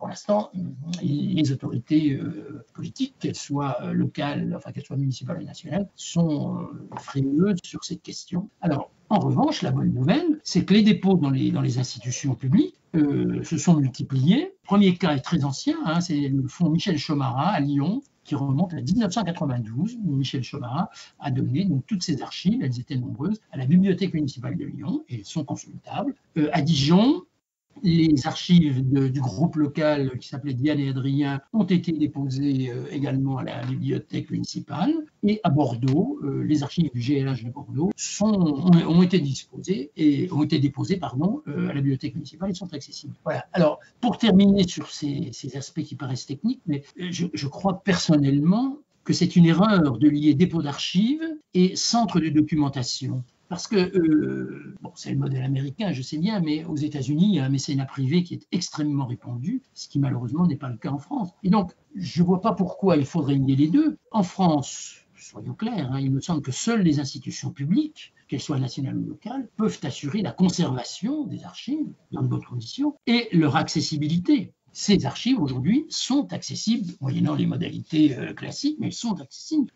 les 1.02 1.52
autorités 1.52 2.12
euh, 2.12 2.64
politiques, 2.72 3.16
qu'elles 3.18 3.34
soient 3.34 3.76
euh, 3.82 3.92
locales, 3.92 4.54
enfin 4.56 4.72
qu'elles 4.72 4.84
soient 4.84 4.96
municipales 4.96 5.38
ou 5.42 5.44
nationales, 5.44 5.88
sont 5.94 6.56
euh, 6.56 6.96
frileuses 6.96 7.58
sur 7.62 7.84
cette 7.84 8.02
question. 8.02 8.48
Alors, 8.60 8.90
en 9.10 9.20
revanche, 9.20 9.62
la 9.62 9.70
bonne 9.70 9.92
nouvelle, 9.92 10.38
c'est 10.44 10.64
que 10.64 10.74
les 10.74 10.82
dépôts 10.82 11.14
dans 11.14 11.30
les, 11.30 11.78
institutions 11.78 12.34
publiques 12.34 12.74
euh, 12.94 13.42
se 13.42 13.56
sont 13.56 13.76
multipliés. 13.76 14.52
Premier 14.68 14.94
cas 14.96 15.16
est 15.16 15.20
très 15.20 15.46
ancien, 15.46 15.78
hein, 15.86 16.02
c'est 16.02 16.28
le 16.28 16.46
fonds 16.46 16.68
Michel 16.68 16.98
Chomara 16.98 17.48
à 17.52 17.58
Lyon, 17.58 18.02
qui 18.22 18.34
remonte 18.34 18.74
à 18.74 18.82
1992, 18.82 19.96
où 20.04 20.12
Michel 20.12 20.42
Chomara 20.42 20.90
a 21.20 21.30
donné 21.30 21.66
toutes 21.86 22.02
ces 22.02 22.20
archives, 22.20 22.62
elles 22.62 22.78
étaient 22.78 22.98
nombreuses, 22.98 23.40
à 23.50 23.56
la 23.56 23.64
Bibliothèque 23.64 24.12
municipale 24.12 24.58
de 24.58 24.66
Lyon, 24.66 25.06
et 25.08 25.20
elles 25.20 25.24
sont 25.24 25.42
consultables. 25.42 26.14
Euh, 26.36 26.50
à 26.52 26.60
Dijon, 26.60 27.22
les 27.82 28.26
archives 28.26 28.82
du 28.88 29.20
groupe 29.20 29.56
local 29.56 30.18
qui 30.18 30.28
s'appelait 30.28 30.54
Diane 30.54 30.80
et 30.80 30.88
Adrien 30.88 31.40
ont 31.52 31.64
été 31.64 31.92
déposées 31.92 32.70
euh, 32.70 32.84
également 32.90 33.38
à 33.38 33.44
la 33.44 33.64
bibliothèque 33.64 34.30
municipale. 34.30 34.94
Et 35.22 35.40
à 35.44 35.50
Bordeaux, 35.50 36.18
euh, 36.22 36.42
les 36.42 36.62
archives 36.62 36.90
du 36.92 37.00
GLH 37.00 37.44
de 37.44 37.50
Bordeaux 37.50 37.90
ont, 38.20 39.02
été 39.02 39.20
disposées 39.20 39.90
et 39.96 40.28
ont 40.32 40.42
été 40.42 40.58
déposées 40.58 40.96
pardon, 40.96 41.42
euh, 41.48 41.68
à 41.68 41.74
la 41.74 41.80
bibliothèque 41.80 42.14
municipale 42.14 42.50
et 42.50 42.54
sont 42.54 42.72
accessibles. 42.74 43.14
Voilà. 43.24 43.46
Alors, 43.52 43.80
pour 44.00 44.18
terminer 44.18 44.66
sur 44.66 44.90
ces, 44.90 45.30
aspects 45.54 45.82
qui 45.82 45.96
paraissent 45.96 46.26
techniques, 46.26 46.60
mais 46.66 46.84
je, 46.96 47.26
je 47.32 47.46
crois 47.46 47.82
personnellement 47.82 48.78
que 49.04 49.14
c'est 49.14 49.36
une 49.36 49.46
erreur 49.46 49.96
de 49.98 50.08
lier 50.08 50.34
dépôt 50.34 50.62
d'archives 50.62 51.24
et 51.54 51.76
centre 51.76 52.20
de 52.20 52.28
documentation. 52.28 53.24
Parce 53.48 53.66
que, 53.66 53.76
euh, 53.76 54.74
bon, 54.82 54.92
c'est 54.94 55.10
le 55.10 55.16
modèle 55.16 55.42
américain, 55.42 55.92
je 55.92 56.02
sais 56.02 56.18
bien, 56.18 56.40
mais 56.40 56.64
aux 56.66 56.76
États-Unis, 56.76 57.28
il 57.30 57.34
y 57.36 57.38
a 57.40 57.44
un 57.46 57.48
mécénat 57.48 57.86
privé 57.86 58.22
qui 58.22 58.34
est 58.34 58.46
extrêmement 58.52 59.06
répandu, 59.06 59.62
ce 59.72 59.88
qui 59.88 59.98
malheureusement 59.98 60.46
n'est 60.46 60.56
pas 60.56 60.68
le 60.68 60.76
cas 60.76 60.90
en 60.90 60.98
France. 60.98 61.30
Et 61.42 61.50
donc, 61.50 61.72
je 61.94 62.22
ne 62.22 62.26
vois 62.26 62.42
pas 62.42 62.52
pourquoi 62.52 62.96
il 62.96 63.06
faudrait 63.06 63.36
lier 63.36 63.56
les 63.56 63.68
deux. 63.68 63.96
En 64.10 64.22
France, 64.22 65.06
soyons 65.16 65.54
clairs, 65.54 65.90
hein, 65.92 66.00
il 66.00 66.10
me 66.10 66.20
semble 66.20 66.42
que 66.42 66.52
seules 66.52 66.82
les 66.82 67.00
institutions 67.00 67.50
publiques, 67.50 68.12
qu'elles 68.28 68.40
soient 68.40 68.58
nationales 68.58 68.98
ou 68.98 69.06
locales, 69.06 69.48
peuvent 69.56 69.80
assurer 69.82 70.20
la 70.20 70.32
conservation 70.32 71.24
des 71.24 71.44
archives 71.44 71.92
dans 72.12 72.22
de 72.22 72.28
bonnes 72.28 72.44
conditions 72.44 72.96
et 73.06 73.28
leur 73.32 73.56
accessibilité. 73.56 74.52
Ces 74.72 75.06
archives 75.06 75.40
aujourd'hui 75.40 75.86
sont 75.88 76.32
accessibles, 76.32 76.92
moyennant 77.00 77.34
les 77.34 77.46
modalités 77.46 78.16
euh, 78.16 78.34
classiques, 78.34 78.76
mais 78.78 78.88
elles 78.88 78.92
sont 78.92 79.20
accessibles. 79.20 79.72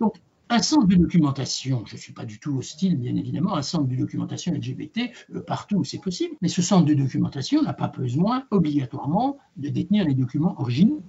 Un 0.53 0.61
centre 0.61 0.87
de 0.87 0.97
documentation, 0.97 1.85
je 1.87 1.95
ne 1.95 1.99
suis 1.99 2.13
pas 2.13 2.27
du 2.27 2.39
tout 2.39 2.59
hostile, 2.59 2.99
bien 2.99 3.17
évidemment, 3.17 3.57
un 3.57 3.63
centre 3.63 3.87
de 3.87 3.97
documentation 3.97 4.53
LGBT 4.53 5.11
euh, 5.35 5.41
partout 5.41 5.77
où 5.77 5.85
c'est 5.85 6.01
possible, 6.01 6.35
mais 6.43 6.49
ce 6.49 6.61
centre 6.61 6.85
de 6.85 6.93
documentation 6.93 7.63
n'a 7.63 7.73
pas 7.73 7.89
besoin 7.89 8.45
obligatoirement 8.51 9.39
de 9.57 9.71
détenir 9.71 10.07
les 10.07 10.15
documents 10.15 10.61
originaux. 10.61 11.03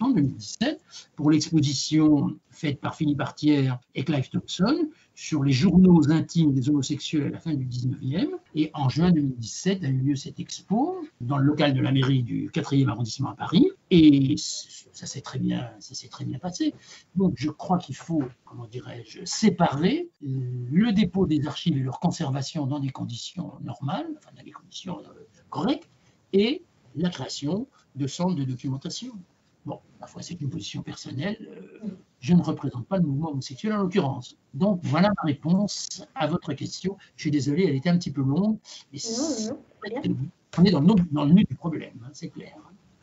En 0.00 0.10
2017, 0.10 0.80
pour 1.16 1.30
l'exposition 1.30 2.36
faite 2.50 2.80
par 2.80 2.94
Philippe 2.94 3.20
Artière 3.20 3.78
et 3.94 4.04
Clive 4.04 4.28
Thompson 4.30 4.88
sur 5.14 5.42
les 5.42 5.52
journaux 5.52 6.10
intimes 6.10 6.52
des 6.52 6.68
homosexuels 6.68 7.26
à 7.26 7.30
la 7.30 7.38
fin 7.38 7.54
du 7.54 7.66
19e. 7.66 8.28
Et 8.54 8.70
en 8.74 8.88
juin 8.88 9.10
2017 9.10 9.82
a 9.82 9.88
eu 9.88 9.98
lieu 9.98 10.16
cette 10.16 10.38
expo 10.38 11.04
dans 11.20 11.36
le 11.36 11.44
local 11.44 11.74
de 11.74 11.80
la 11.80 11.90
mairie 11.90 12.22
du 12.22 12.48
4e 12.50 12.88
arrondissement 12.88 13.30
à 13.30 13.34
Paris. 13.34 13.70
Et 13.94 14.36
ça 14.38 15.04
s'est 15.04 15.20
très 15.20 15.38
bien, 15.38 15.70
ça 15.78 15.94
s'est 15.94 16.08
très 16.08 16.24
bien 16.24 16.38
passé. 16.38 16.74
Donc 17.14 17.34
je 17.36 17.50
crois 17.50 17.76
qu'il 17.76 17.94
faut, 17.94 18.22
comment 18.46 18.66
dirais-je, 18.66 19.22
séparer 19.26 20.08
le 20.22 20.92
dépôt 20.92 21.26
des 21.26 21.46
archives 21.46 21.76
et 21.76 21.80
leur 21.80 22.00
conservation 22.00 22.66
dans 22.66 22.80
des 22.80 22.88
conditions 22.88 23.52
normales, 23.60 24.06
enfin 24.16 24.30
dans 24.34 24.42
des 24.42 24.50
conditions 24.50 24.98
euh, 25.00 25.26
correctes, 25.50 25.90
et 26.32 26.64
la 26.96 27.10
création 27.10 27.66
de 27.94 28.06
centres 28.06 28.34
de 28.34 28.44
documentation. 28.44 29.12
Bon, 29.66 29.78
parfois 30.00 30.22
c'est 30.22 30.40
une 30.40 30.48
position 30.48 30.82
personnelle. 30.82 31.36
Euh, 31.84 31.90
je 32.20 32.32
ne 32.32 32.40
représente 32.40 32.86
pas 32.86 32.96
le 32.96 33.02
mouvement 33.02 33.32
homosexuel 33.32 33.74
en 33.74 33.82
l'occurrence. 33.82 34.38
Donc 34.54 34.80
voilà 34.84 35.10
ma 35.18 35.22
réponse 35.24 36.06
à 36.14 36.26
votre 36.26 36.54
question. 36.54 36.96
Je 37.16 37.24
suis 37.24 37.30
désolé, 37.30 37.64
elle 37.64 37.76
était 37.76 37.90
un 37.90 37.98
petit 37.98 38.10
peu 38.10 38.22
longue. 38.22 38.56
Mais 38.90 39.00
non, 39.18 40.08
non, 40.08 40.16
on 40.56 40.64
est 40.64 40.70
dans 40.70 40.80
le, 40.80 40.94
dans 41.10 41.24
le 41.26 41.32
nœud 41.34 41.44
du 41.44 41.56
problème, 41.56 42.00
hein, 42.06 42.10
c'est 42.14 42.30
clair. 42.30 42.56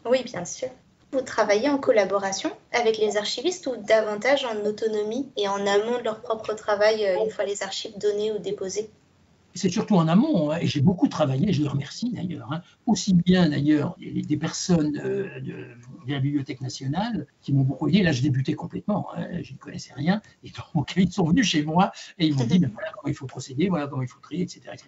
Oui, 0.05 0.23
bien 0.23 0.43
sûr. 0.45 0.69
Vous 1.11 1.21
travaillez 1.21 1.69
en 1.69 1.77
collaboration 1.79 2.51
avec 2.71 2.97
les 2.97 3.17
archivistes 3.17 3.65
ou 3.67 3.75
davantage 3.77 4.45
en 4.45 4.65
autonomie 4.65 5.31
et 5.37 5.47
en 5.47 5.65
amont 5.65 5.97
de 5.97 6.03
leur 6.03 6.21
propre 6.21 6.53
travail 6.53 7.05
euh, 7.05 7.17
une 7.23 7.31
fois 7.31 7.45
les 7.45 7.63
archives 7.63 7.97
données 7.97 8.31
ou 8.31 8.39
déposées? 8.39 8.91
C'est 9.59 9.69
surtout 9.69 9.95
en 9.95 10.07
amont, 10.07 10.51
hein, 10.51 10.57
et 10.61 10.67
j'ai 10.67 10.81
beaucoup 10.81 11.07
travaillé, 11.07 11.51
je 11.51 11.61
les 11.61 11.67
remercie 11.67 12.11
d'ailleurs, 12.11 12.51
hein, 12.51 12.61
aussi 12.85 13.13
bien 13.13 13.49
d'ailleurs 13.49 13.95
des, 13.99 14.37
personnes 14.37 14.99
euh, 15.03 15.39
de, 15.41 15.67
la 16.07 16.19
Bibliothèque 16.19 16.61
nationale 16.61 17.27
qui 17.41 17.51
m'ont 17.51 17.63
beaucoup 17.63 17.89
aidé. 17.89 18.01
Là, 18.01 18.13
je 18.13 18.21
débutais 18.21 18.53
complètement, 18.53 19.09
hein, 19.15 19.27
je 19.43 19.53
ne 19.53 19.57
connaissais 19.57 19.93
rien, 19.93 20.21
et 20.43 20.51
donc 20.73 20.93
ils 20.97 21.11
sont 21.11 21.25
venus 21.25 21.45
chez 21.45 21.63
moi 21.63 21.91
et 22.17 22.27
ils 22.27 22.35
m'ont 22.35 22.45
dit 22.45 22.59
voilà 22.59 22.91
comment 22.93 23.09
il 23.09 23.13
faut 23.13 23.27
procéder, 23.27 23.67
voilà 23.67 23.87
comment 23.87 24.01
il 24.01 24.07
faut 24.07 24.19
trier, 24.21 24.43
etc. 24.43 24.61
etc., 24.73 24.87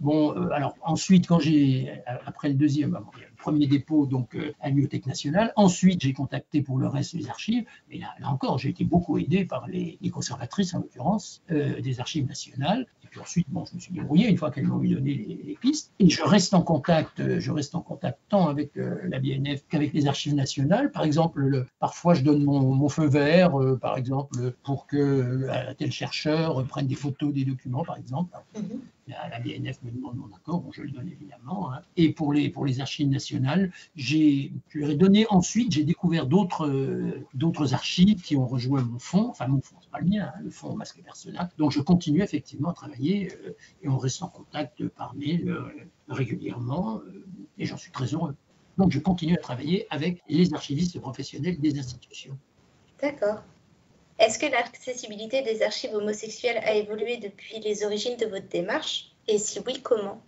Bon, 0.00 0.36
euh, 0.36 0.50
alors 0.50 0.74
ensuite, 0.82 1.26
quand 1.26 1.38
j'ai, 1.38 1.92
après 2.26 2.48
le 2.48 2.54
deuxième, 2.54 2.98
le 3.14 3.36
premier 3.36 3.66
dépôt 3.66 4.06
donc 4.06 4.34
euh, 4.34 4.52
à 4.60 4.66
la 4.66 4.70
Bibliothèque 4.70 5.06
nationale, 5.06 5.52
ensuite 5.56 6.02
j'ai 6.02 6.12
contacté 6.12 6.60
pour 6.60 6.78
le 6.78 6.88
reste 6.88 7.14
les 7.14 7.28
archives, 7.28 7.64
là, 7.90 8.08
là 8.18 8.28
encore, 8.28 8.58
j'ai 8.58 8.70
été 8.70 8.84
beaucoup 8.84 9.18
aidé 9.18 9.44
par 9.44 9.68
les, 9.68 9.98
conservatrices 10.12 10.74
en 10.74 10.80
l'occurrence 10.80 11.42
des 11.48 12.00
archives 12.00 12.26
nationales 12.26 12.86
puis 13.12 13.20
ensuite, 13.20 13.46
bon, 13.50 13.66
je 13.66 13.74
me 13.74 13.80
suis 13.80 13.92
débrouillé 13.92 14.26
une 14.26 14.38
fois 14.38 14.50
qu'elles 14.50 14.66
m'ont 14.66 14.78
donné 14.78 15.12
les, 15.44 15.58
pistes. 15.60 15.92
Et 15.98 16.08
je 16.08 16.22
reste 16.22 16.54
en 16.54 16.62
contact, 16.62 17.20
euh, 17.20 17.38
je 17.40 17.52
reste 17.52 17.74
en 17.74 17.82
contact 17.82 18.18
tant 18.30 18.48
avec 18.48 18.74
euh, 18.78 19.00
la 19.04 19.20
BNF 19.20 19.64
qu'avec 19.68 19.92
les 19.92 20.06
archives 20.06 20.34
nationales. 20.34 20.90
Par 20.90 21.04
exemple, 21.04 21.40
le, 21.40 21.66
parfois 21.78 22.14
je 22.14 22.22
donne 22.22 22.42
mon, 22.42 22.88
feu 22.88 23.06
vert, 23.06 23.60
euh, 23.60 23.76
par 23.76 23.98
exemple, 23.98 24.54
pour 24.64 24.86
que 24.86 25.46
tel 25.76 25.92
chercheur 25.92 26.64
prenne 26.64 26.86
des 26.86 26.94
photos 26.94 27.34
des 27.34 27.44
documents, 27.44 27.84
par 27.84 27.98
exemple. 27.98 28.34
Mhm 28.56 28.80
la 29.08 29.40
BNF 29.40 29.82
me 29.82 29.90
demande 29.90 30.16
mon 30.16 30.34
accord, 30.34 30.64
je 30.72 30.82
le 30.82 30.90
donne 30.90 31.08
évidemment. 31.08 31.72
Hein. 31.72 31.82
Et 31.96 32.12
pour 32.12 32.32
les, 32.32 32.48
pour 32.50 32.64
les 32.64 32.80
archives 32.80 33.08
nationales, 33.08 33.72
j'ai, 33.96 34.52
je 34.68 34.78
leur 34.78 34.90
ai 34.90 34.94
donné 34.94 35.26
ensuite, 35.28 35.72
j'ai 35.72 35.84
découvert 35.84 36.26
d'autres, 36.26 36.68
euh, 36.68 37.72
archives 37.72 38.22
qui 38.22 38.36
ont 38.36 38.46
rejoint 38.46 38.82
mon 38.82 38.98
fonds, 38.98 39.28
enfin 39.28 39.48
mon 39.48 39.60
fonds, 39.60 39.76
c'est 39.80 39.90
pas 39.90 40.00
le 40.00 40.08
mien, 40.08 40.30
hein, 40.34 40.40
le 40.42 40.50
fonds 40.50 40.74
masque 40.74 41.02
personnel. 41.02 41.48
Donc 41.58 41.72
je 41.72 41.80
continue 41.80 42.22
effectivement 42.22 42.70
à 42.70 42.74
travailler 42.74 43.32
euh, 43.44 43.56
et 43.82 43.88
on 43.88 43.98
reste 43.98 44.22
en 44.22 44.28
contact 44.28 44.86
par 44.88 45.14
mail 45.14 45.48
euh, 45.48 45.68
régulièrement 46.08 47.00
et 47.58 47.66
j'en 47.66 47.76
suis 47.76 47.90
très 47.90 48.06
heureux. 48.06 48.34
Donc 48.78 48.90
je 48.90 48.98
continue 48.98 49.34
à 49.34 49.40
travailler 49.40 49.86
avec 49.90 50.22
les 50.28 50.54
archivistes 50.54 50.98
professionnels 51.00 51.58
des 51.60 51.78
institutions. 51.78 52.38
D'accord. 53.00 53.42
Est-ce 54.22 54.38
que 54.38 54.46
l'accessibilité 54.46 55.42
des 55.42 55.62
archives 55.62 55.94
homosexuelles 55.94 56.62
a 56.64 56.74
évolué 56.74 57.16
depuis 57.16 57.58
les 57.58 57.84
origines 57.84 58.16
de 58.16 58.26
votre 58.26 58.48
démarche? 58.48 59.10
Et 59.26 59.36
si 59.36 59.58
oui, 59.66 59.80
comment? 59.82 60.22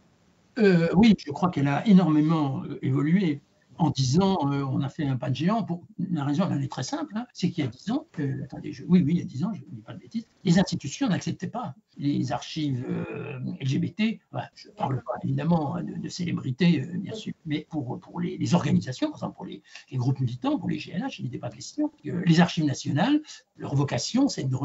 Euh, 0.58 0.88
Oui, 0.94 1.14
je 1.24 1.30
crois 1.30 1.48
qu'elle 1.48 1.68
a 1.68 1.86
énormément 1.86 2.64
euh, 2.64 2.80
évolué 2.82 3.40
en 3.78 3.90
disant 3.90 4.38
euh, 4.52 4.64
on 4.64 4.80
a 4.82 4.88
fait 4.88 5.06
un 5.06 5.16
pas 5.16 5.30
de 5.30 5.34
géant 5.34 5.62
pour 5.62 5.84
la 5.98 6.24
raison 6.24 6.48
elle 6.50 6.62
est 6.62 6.70
très 6.70 6.82
simple, 6.82 7.16
hein, 7.16 7.26
c'est 7.32 7.50
qu'il 7.50 7.64
y 7.64 7.66
a 7.66 7.70
dix 7.70 7.90
ans, 7.90 8.06
attendez, 8.44 8.72
oui, 8.88 9.02
oui, 9.04 9.12
il 9.14 9.18
y 9.18 9.22
a 9.22 9.24
dix 9.24 9.44
ans, 9.44 9.52
je 9.52 9.60
ne 9.60 9.70
dis 9.70 9.82
pas 9.82 9.94
de 9.94 9.98
bêtises, 9.98 10.26
les 10.44 10.58
institutions 10.58 11.08
n'acceptaient 11.08 11.48
pas 11.48 11.74
les 11.96 12.32
archives 12.32 12.84
euh, 12.88 13.38
LGBT. 13.60 14.18
je 14.54 14.68
ne 14.68 14.74
parle 14.74 15.02
pas 15.04 15.14
évidemment 15.22 15.76
hein, 15.76 15.84
de, 15.84 16.08
célébrités, 16.08 16.82
euh, 16.82 16.98
bien 16.98 17.14
sûr, 17.14 17.32
mais 17.46 17.66
pour, 17.70 18.00
les, 18.20 18.54
organisations, 18.54 19.08
par 19.08 19.18
exemple 19.18 19.36
pour 19.36 19.46
les, 19.46 19.62
groupes 19.92 20.20
militants, 20.20 20.58
pour 20.58 20.68
les 20.68 20.78
GNH, 20.78 21.20
il 21.20 21.26
n'était 21.26 21.38
pas 21.38 21.50
question. 21.50 21.92
les 22.02 22.40
archives 22.40 22.64
nationales, 22.64 23.20
leur 23.56 23.74
vocation, 23.74 24.28
c'est 24.28 24.44
de, 24.44 24.56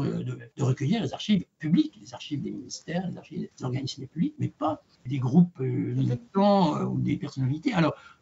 recueillir 0.58 1.02
les 1.02 1.12
archives 1.12 1.44
publiques, 1.58 1.98
les 2.00 2.14
archives 2.14 2.42
des 2.42 2.50
ministères, 2.50 3.06
les 3.08 3.16
archives 3.16 3.40
des 3.40 3.64
organismes 3.64 4.06
publics, 4.06 4.34
mais 4.38 4.48
pas 4.48 4.82
des 5.06 5.18
groupes 5.18 5.60
militants 5.60 6.80
ou 6.82 6.98
des 6.98 7.16
personnalités. 7.16 7.72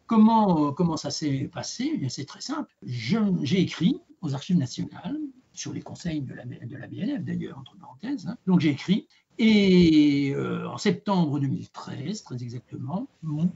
Comment, 0.09 0.73
comment 0.73 0.97
ça 0.97 1.11
s'est 1.11 1.47
passé? 1.53 1.99
Eh 2.01 2.09
C'est 2.09 2.25
très 2.25 2.41
simple. 2.41 2.73
J'ai 2.83 3.61
écrit 3.61 4.01
aux 4.21 4.33
archives 4.33 4.57
nationales, 4.57 5.19
sur 5.53 5.71
les 5.71 5.81
conseils 5.81 6.21
de 6.21 6.33
la, 6.33 6.45
BNF 6.87 7.23
d'ailleurs, 7.23 7.59
entre 7.59 7.77
parenthèses. 7.77 8.25
Hein. 8.27 8.35
Donc 8.47 8.59
j'ai 8.59 8.69
écrit, 8.69 9.07
et 9.37 10.31
euh, 10.33 10.67
en 10.67 10.79
septembre 10.79 11.39
2013, 11.39 12.23
très 12.23 12.41
exactement, 12.41 13.07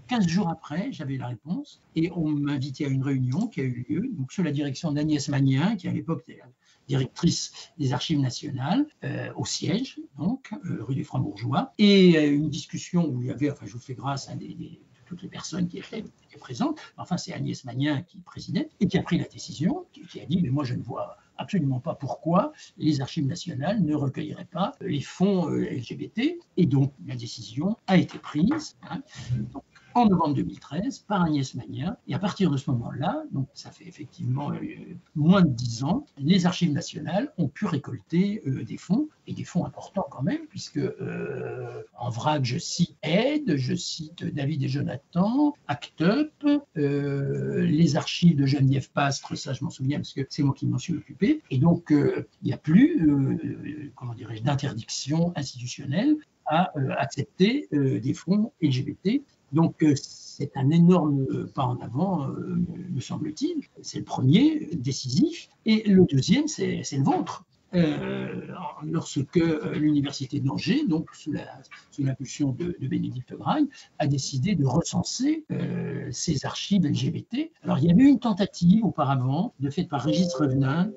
15 0.10 0.28
jours 0.28 0.48
après, 0.48 0.90
j'avais 0.92 1.18
la 1.18 1.30
réponse, 1.30 1.82
et 1.96 2.12
on 2.16 2.30
m'a 2.30 2.52
invité 2.52 2.86
à 2.86 2.90
une 2.90 3.02
réunion 3.02 3.48
qui 3.48 3.60
a 3.62 3.64
eu 3.64 3.84
lieu, 3.90 4.12
donc 4.14 4.32
sous 4.32 4.44
la 4.44 4.52
direction 4.52 4.92
d'Agnès 4.92 5.28
Magnien, 5.30 5.76
qui 5.76 5.88
à 5.88 5.92
l'époque 5.92 6.24
était 6.28 6.44
directrice 6.88 7.72
des 7.80 7.94
archives 7.94 8.20
nationales, 8.20 8.86
euh, 9.04 9.34
au 9.36 9.46
siège, 9.46 10.00
donc, 10.20 10.54
euh, 10.66 10.84
rue 10.84 10.94
des 10.94 11.04
Francs-Bourgeois, 11.04 11.74
et 11.80 12.28
une 12.28 12.52
discussion 12.52 13.10
où 13.10 13.24
il 13.24 13.30
y 13.30 13.32
avait, 13.32 13.50
enfin 13.50 13.66
je 13.66 13.74
vous 13.74 13.80
fais 13.80 13.96
grâce 13.96 14.30
à 14.30 14.36
des 14.36 14.80
toutes 15.06 15.22
les 15.22 15.30
personnes 15.30 15.68
qui 15.68 15.78
étaient, 15.78 16.04
présentes. 16.40 16.80
Enfin, 16.98 17.18
c'est 17.18 17.32
Agnès 17.32 17.64
Magnien 17.64 18.02
qui 18.02 18.18
présidait 18.18 18.70
et 18.80 18.88
qui 18.88 18.98
a 18.98 19.04
pris 19.04 19.20
la 19.20 19.26
décision, 19.26 19.86
qui, 19.92 20.20
a 20.20 20.26
dit, 20.26 20.42
mais 20.42 20.50
moi 20.50 20.64
je 20.64 20.74
ne 20.74 20.82
vois 20.82 21.18
absolument 21.38 21.80
pas 21.80 21.94
pourquoi 21.94 22.54
les 22.78 23.02
archives 23.02 23.28
nationales 23.28 23.82
ne 23.84 23.94
recueilleraient 23.94 24.46
pas 24.46 24.74
les 24.82 25.02
fonds 25.02 25.50
euh, 25.50 25.70
LGBT. 25.70 26.40
Et 26.58 26.66
donc 26.66 26.92
la 27.06 27.16
décision 27.16 27.78
a 27.88 27.98
été 27.98 28.18
prise. 28.18 28.78
Hein 28.90 29.02
en 29.96 30.08
novembre 30.08 30.36
2013 30.36 31.00
par 31.08 31.24
Agnès 31.24 31.54
Magnin. 31.56 31.98
Et 32.08 32.14
à 32.14 32.20
partir 32.20 32.50
de 32.50 32.58
ce 32.58 32.70
moment-là, 32.72 33.24
donc 33.32 33.48
ça 33.54 33.72
fait 33.72 33.88
effectivement 33.88 34.52
euh, 34.52 34.60
moins 35.16 35.42
de 35.42 35.50
dix 35.50 35.84
ans, 35.84 36.06
les 36.18 36.46
archives 36.46 36.72
nationales 36.72 37.32
ont 37.38 37.48
pu 37.48 37.66
récolter 37.66 38.42
euh, 38.48 38.64
des 38.64 38.78
fonds, 38.78 39.08
et 39.28 39.34
des 39.34 39.44
fonds 39.44 39.66
importants 39.66 40.06
quand 40.10 40.24
même, 40.24 40.46
puisque 40.50 40.78
euh, 40.78 41.84
en 41.98 42.10
vrac, 42.10 42.44
je 42.44 42.58
cite 42.58 42.96
Aide, 43.04 43.56
je 43.56 43.74
cite 43.74 44.24
David 44.24 44.64
et 44.64 44.68
Jonathan, 44.68 45.54
Act 45.68 46.02
Up, 46.02 46.32
les 46.76 47.96
archives 47.96 48.36
de 48.36 48.46
Geneviève 48.46 48.90
Pastre, 48.92 49.36
ça 49.36 49.54
je 49.54 49.64
m'en 49.64 49.70
souviens 49.70 50.00
parce 50.00 50.14
que 50.14 50.22
c'est 50.30 50.44
moi 50.44 50.54
qui 50.54 50.66
m'en 50.66 50.78
suis 50.78 50.94
occupé. 50.94 51.42
Et 51.50 51.58
donc, 51.58 51.88
il 51.92 52.26
n'y 52.44 52.54
a 52.54 52.58
plus, 52.58 53.92
comment 53.96 54.14
dirais-je, 54.14 54.44
d'interdiction 54.44 55.32
institutionnelle 55.36 56.18
à 56.46 56.74
accepter 56.98 57.70
des 57.72 58.14
fonds 58.14 58.52
LGBT 58.62 59.22
donc 59.54 59.84
euh, 59.84 59.94
c'est 59.96 60.58
un 60.58 60.70
énorme 60.72 61.26
euh, 61.32 61.52
pas 61.54 61.64
en 61.64 61.78
avant, 61.80 62.28
euh, 62.28 62.58
me 62.92 63.00
semble-t-il. 63.00 63.64
C'est 63.82 64.00
le 64.00 64.04
premier, 64.04 64.70
décisif. 64.74 65.48
Et 65.66 65.88
le 65.90 66.06
deuxième, 66.06 66.48
c'est 66.48 66.84
le 66.92 67.04
vôtre. 67.04 67.46
lorsque 68.84 69.40
l'université 69.76 70.40
d'Angers, 70.40 70.86
donc 70.86 71.10
sous 71.16 71.32
l'impulsion 72.04 72.52
de, 72.52 72.76
Bénédicte 72.82 73.34
Graille, 73.34 73.68
a 74.00 74.08
décidé 74.08 74.56
de 74.56 74.66
recenser 74.66 75.46
ces 76.12 76.46
archives 76.46 76.86
LGBT. 76.86 77.52
Alors 77.64 77.80
il 77.80 77.86
y 77.86 77.92
avait 77.92 78.04
eu 78.04 78.08
une 78.08 78.20
tentative 78.20 78.86
auparavant, 78.86 79.54
de 79.60 79.70
fait 79.72 79.86
par 79.86 80.04
Régis 80.04 80.32
Revenin, 80.36 80.92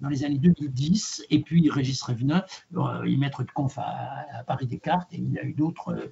dans 0.00 0.08
les 0.08 0.24
années 0.24 0.38
2010. 0.38 1.24
Et 1.30 1.40
puis 1.40 1.68
Régis 1.70 2.00
Revenin, 2.02 2.44
euh, 2.76 3.02
il 3.06 3.18
maître 3.18 3.42
de 3.42 3.50
conf 3.50 3.78
à, 3.78 4.44
Paris 4.46 4.66
Descartes, 4.66 5.12
et 5.12 5.18
il 5.18 5.38
a 5.38 5.44
eu 5.44 5.52
d'autres 5.52 6.10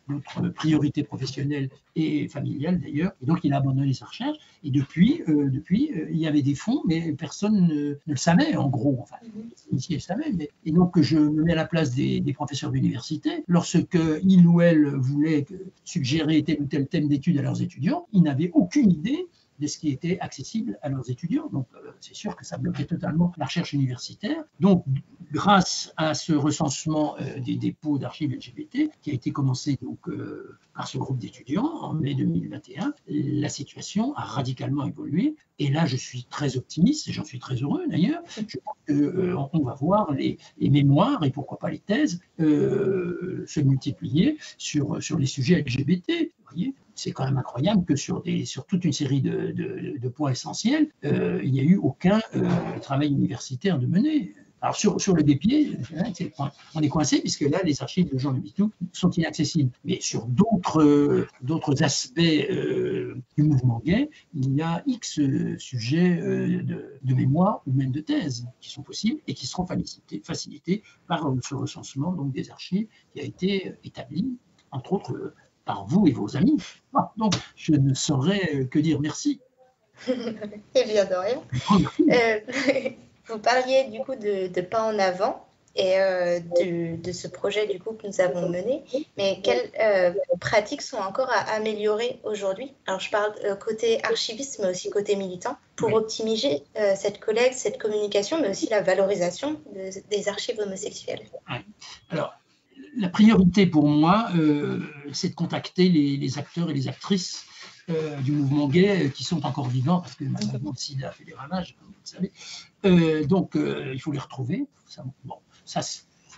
priorités 0.54 1.02
professionnelles 1.02 1.70
et 1.94 2.28
familiales 2.28 2.80
d'ailleurs. 2.80 3.12
Et 3.22 3.26
donc 3.26 3.40
il 3.44 3.52
a 3.52 3.58
abandonné 3.58 3.92
sa 3.92 4.06
recherche. 4.06 4.36
Et 4.64 4.70
depuis, 4.70 5.22
euh, 5.28 5.48
depuis 5.48 5.92
euh, 5.96 6.08
il 6.10 6.18
y 6.18 6.26
avait 6.26 6.42
des 6.42 6.54
fonds, 6.54 6.82
mais 6.86 7.12
personne 7.12 7.68
ne, 7.68 7.98
le 8.06 8.16
savait 8.16 8.56
en 8.56 8.68
gros. 8.68 8.98
Enfin, 9.00 9.16
les 9.72 9.98
savaient. 10.00 10.32
Mais... 10.32 10.50
Et 10.64 10.72
donc 10.72 11.00
je 11.00 11.18
me 11.18 11.44
mets 11.44 11.52
à 11.52 11.56
la 11.56 11.66
place 11.66 11.94
des, 11.94 12.22
professeurs 12.34 12.70
d'université. 12.70 13.44
Lorsque 13.48 13.98
il 14.24 14.46
ou 14.46 14.60
elle 14.60 14.86
voulait 14.88 15.46
suggérer 15.84 16.42
tel 16.42 16.60
ou 16.60 16.66
tel 16.66 16.86
thème 16.86 17.08
d'étude 17.08 17.38
à 17.38 17.42
leurs 17.42 17.62
étudiants, 17.62 18.06
ils 18.12 18.22
n'avaient 18.22 18.50
aucune 18.52 18.90
idée 18.90 19.26
de 19.58 19.66
ce 19.66 19.78
qui 19.78 19.90
était 19.90 20.18
accessible 20.20 20.78
à 20.82 20.88
leurs 20.88 21.10
étudiants. 21.10 21.48
Donc, 21.52 21.66
euh, 21.74 21.90
c'est 22.00 22.14
sûr 22.14 22.36
que 22.36 22.44
ça 22.44 22.58
bloquait 22.58 22.84
totalement 22.84 23.32
la 23.36 23.46
recherche 23.46 23.72
universitaire. 23.72 24.42
Donc, 24.60 24.84
grâce 25.32 25.92
à 25.96 26.14
ce 26.14 26.32
recensement 26.32 27.16
euh, 27.18 27.40
des 27.40 27.56
dépôts 27.56 27.98
d'archives 27.98 28.32
LGBT, 28.32 28.90
qui 29.02 29.10
a 29.10 29.14
été 29.14 29.30
commencé 29.32 29.78
donc, 29.80 30.08
euh, 30.08 30.58
par 30.74 30.88
ce 30.88 30.98
groupe 30.98 31.18
d'étudiants 31.18 31.66
en 31.82 31.94
mai 31.94 32.14
2021, 32.14 32.92
la 33.08 33.48
situation 33.48 34.14
a 34.14 34.22
radicalement 34.22 34.86
évolué. 34.86 35.36
Et 35.58 35.70
là, 35.70 35.86
je 35.86 35.96
suis 35.96 36.24
très 36.24 36.58
optimiste, 36.58 37.08
et 37.08 37.12
j'en 37.12 37.24
suis 37.24 37.38
très 37.38 37.56
heureux 37.56 37.84
d'ailleurs. 37.88 38.22
Je 38.36 38.58
pense 38.58 38.76
qu'on 38.86 39.64
va 39.64 39.74
voir 39.74 40.12
les, 40.12 40.38
mémoires, 40.60 41.24
et 41.24 41.30
pourquoi 41.30 41.58
pas 41.58 41.70
les 41.70 41.78
thèses, 41.78 42.20
se 42.38 43.60
multiplier 43.60 44.36
sur, 44.58 45.02
sur 45.02 45.18
les 45.18 45.24
sujets 45.24 45.62
LGBT. 45.62 46.30
C'est 46.96 47.12
quand 47.12 47.26
même 47.26 47.36
incroyable 47.36 47.84
que 47.84 47.94
sur, 47.94 48.22
toute 48.66 48.84
une 48.84 48.92
série 48.92 49.20
de, 49.20 50.08
points 50.08 50.32
essentiels, 50.32 50.88
euh, 51.04 51.40
il 51.44 51.52
n'y 51.52 51.60
a 51.60 51.62
eu 51.62 51.76
aucun 51.76 52.20
euh, 52.34 52.48
travail 52.80 53.08
universitaire 53.08 53.78
de 53.78 53.86
mener. 53.86 54.34
Alors 54.62 54.74
sur, 54.74 55.14
le 55.14 55.22
guépier, 55.22 55.76
on 56.74 56.80
est 56.80 56.88
coincé 56.88 57.20
puisque 57.20 57.42
là, 57.42 57.60
les 57.62 57.82
archives 57.82 58.10
de 58.10 58.18
Jean 58.18 58.32
Le 58.32 58.40
Bitou 58.40 58.72
sont 58.92 59.10
inaccessibles. 59.10 59.70
Mais 59.84 60.00
sur 60.00 60.26
d'autres, 60.26 61.26
aspects 61.82 62.18
euh, 62.18 63.14
du 63.36 63.44
mouvement 63.44 63.82
gay, 63.84 64.08
il 64.34 64.54
y 64.54 64.62
a 64.62 64.82
X 64.86 65.20
sujets 65.58 66.16
de, 66.16 67.14
mémoire 67.14 67.62
ou 67.66 67.72
même 67.72 67.92
de 67.92 68.00
thèse 68.00 68.46
qui 68.62 68.70
sont 68.70 68.82
possibles 68.82 69.20
et 69.26 69.34
qui 69.34 69.46
seront 69.46 69.66
facilités, 70.24 70.82
par 71.06 71.30
ce 71.42 71.54
recensement 71.54 72.12
des 72.12 72.50
archives 72.50 72.86
qui 73.12 73.20
a 73.20 73.24
été 73.24 73.74
établi, 73.84 74.38
entre 74.72 74.94
autres 74.94 75.34
par 75.66 75.84
vous 75.84 76.06
et 76.06 76.12
vos 76.12 76.36
amis. 76.36 76.56
Ah, 76.94 77.12
donc, 77.18 77.34
je 77.56 77.72
ne 77.72 77.92
saurais 77.92 78.66
que 78.70 78.78
dire 78.78 79.00
merci. 79.00 79.40
eh 80.08 80.84
bien, 80.84 81.04
de 81.04 81.14
rien. 81.14 81.42
Euh, 82.00 82.90
vous 83.28 83.38
parliez 83.38 83.84
du 83.84 84.00
coup 84.00 84.14
de, 84.14 84.60
pas 84.62 84.82
en 84.82 84.98
avant 84.98 85.44
et 85.74 85.98
euh, 85.98 86.40
de, 86.96 87.12
ce 87.12 87.28
projet 87.28 87.66
du 87.66 87.78
coup 87.78 87.92
que 87.92 88.06
nous 88.06 88.20
avons 88.22 88.48
mené, 88.48 88.84
mais 89.18 89.40
quelles 89.42 89.70
euh, 89.78 90.14
pratiques 90.40 90.80
sont 90.80 90.96
encore 90.96 91.28
à 91.30 91.52
améliorer 91.54 92.18
aujourd'hui? 92.24 92.72
Alors 92.86 93.00
je 93.00 93.10
parle 93.10 93.34
côté 93.58 94.02
archiviste, 94.02 94.58
mais 94.62 94.70
aussi 94.70 94.88
côté 94.88 95.16
militant, 95.16 95.56
pour 95.74 95.92
optimiser 95.92 96.62
cette 96.94 97.20
collecte, 97.20 97.58
cette 97.58 97.78
communication, 97.78 98.40
mais 98.40 98.48
aussi 98.48 98.68
la 98.70 98.80
valorisation 98.80 99.60
des 100.10 100.28
archives 100.28 100.58
homosexuelles. 100.60 101.26
Alors 102.08 102.32
la 102.96 103.08
priorité 103.08 103.66
pour 103.66 103.88
moi, 103.88 104.28
euh, 104.36 104.80
c'est 105.12 105.30
de 105.30 105.34
contacter 105.34 105.88
les, 105.88 106.38
acteurs 106.38 106.70
et 106.70 106.74
les 106.74 106.88
actrices 106.88 107.46
euh, 107.90 108.20
du 108.20 108.32
mouvement 108.32 108.68
gay 108.68 109.06
euh, 109.06 109.08
qui 109.08 109.22
sont 109.22 109.44
encore 109.46 109.68
vivants, 109.68 110.00
parce 110.00 110.14
que 110.14 110.24
malheureusement 110.24 110.72
le 110.72 110.76
sida 110.76 111.10
fait 111.12 111.24
des 111.24 111.34
ravages, 111.34 111.76
comme 111.76 111.88
vous 111.88 111.94
le 111.94 112.30
savez. 112.90 113.26
donc, 113.26 113.56
il 113.56 114.00
faut 114.00 114.12
les 114.12 114.18
retrouver. 114.18 114.66
Ça, 114.86 115.04
bon, 115.24 115.36
ça, 115.64 115.80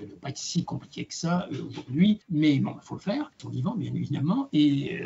ne 0.00 0.06
doit 0.06 0.20
pas 0.20 0.30
être 0.30 0.38
si 0.38 0.64
compliqué 0.64 1.04
que 1.04 1.14
ça 1.14 1.48
aujourd'hui, 1.50 2.20
mais 2.28 2.58
bon, 2.58 2.76
il 2.80 2.84
faut 2.84 2.94
le 2.96 3.00
faire. 3.00 3.30
Ils 3.38 3.42
sont 3.42 3.50
vivants, 3.50 3.76
bien 3.76 3.94
évidemment. 3.94 4.48
Et 4.52 5.00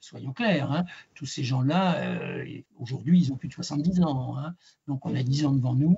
soyons 0.00 0.32
clairs, 0.32 0.70
hein, 0.70 0.84
tous 1.14 1.26
ces 1.26 1.42
gens-là, 1.42 2.44
aujourd'hui, 2.78 3.20
ils 3.20 3.32
ont 3.32 3.36
plus 3.36 3.48
de 3.48 3.54
70 3.54 4.02
ans. 4.02 4.36
Hein, 4.38 4.54
donc, 4.88 5.04
on 5.04 5.14
a 5.14 5.22
10 5.22 5.46
ans 5.46 5.52
devant 5.52 5.74
nous 5.74 5.96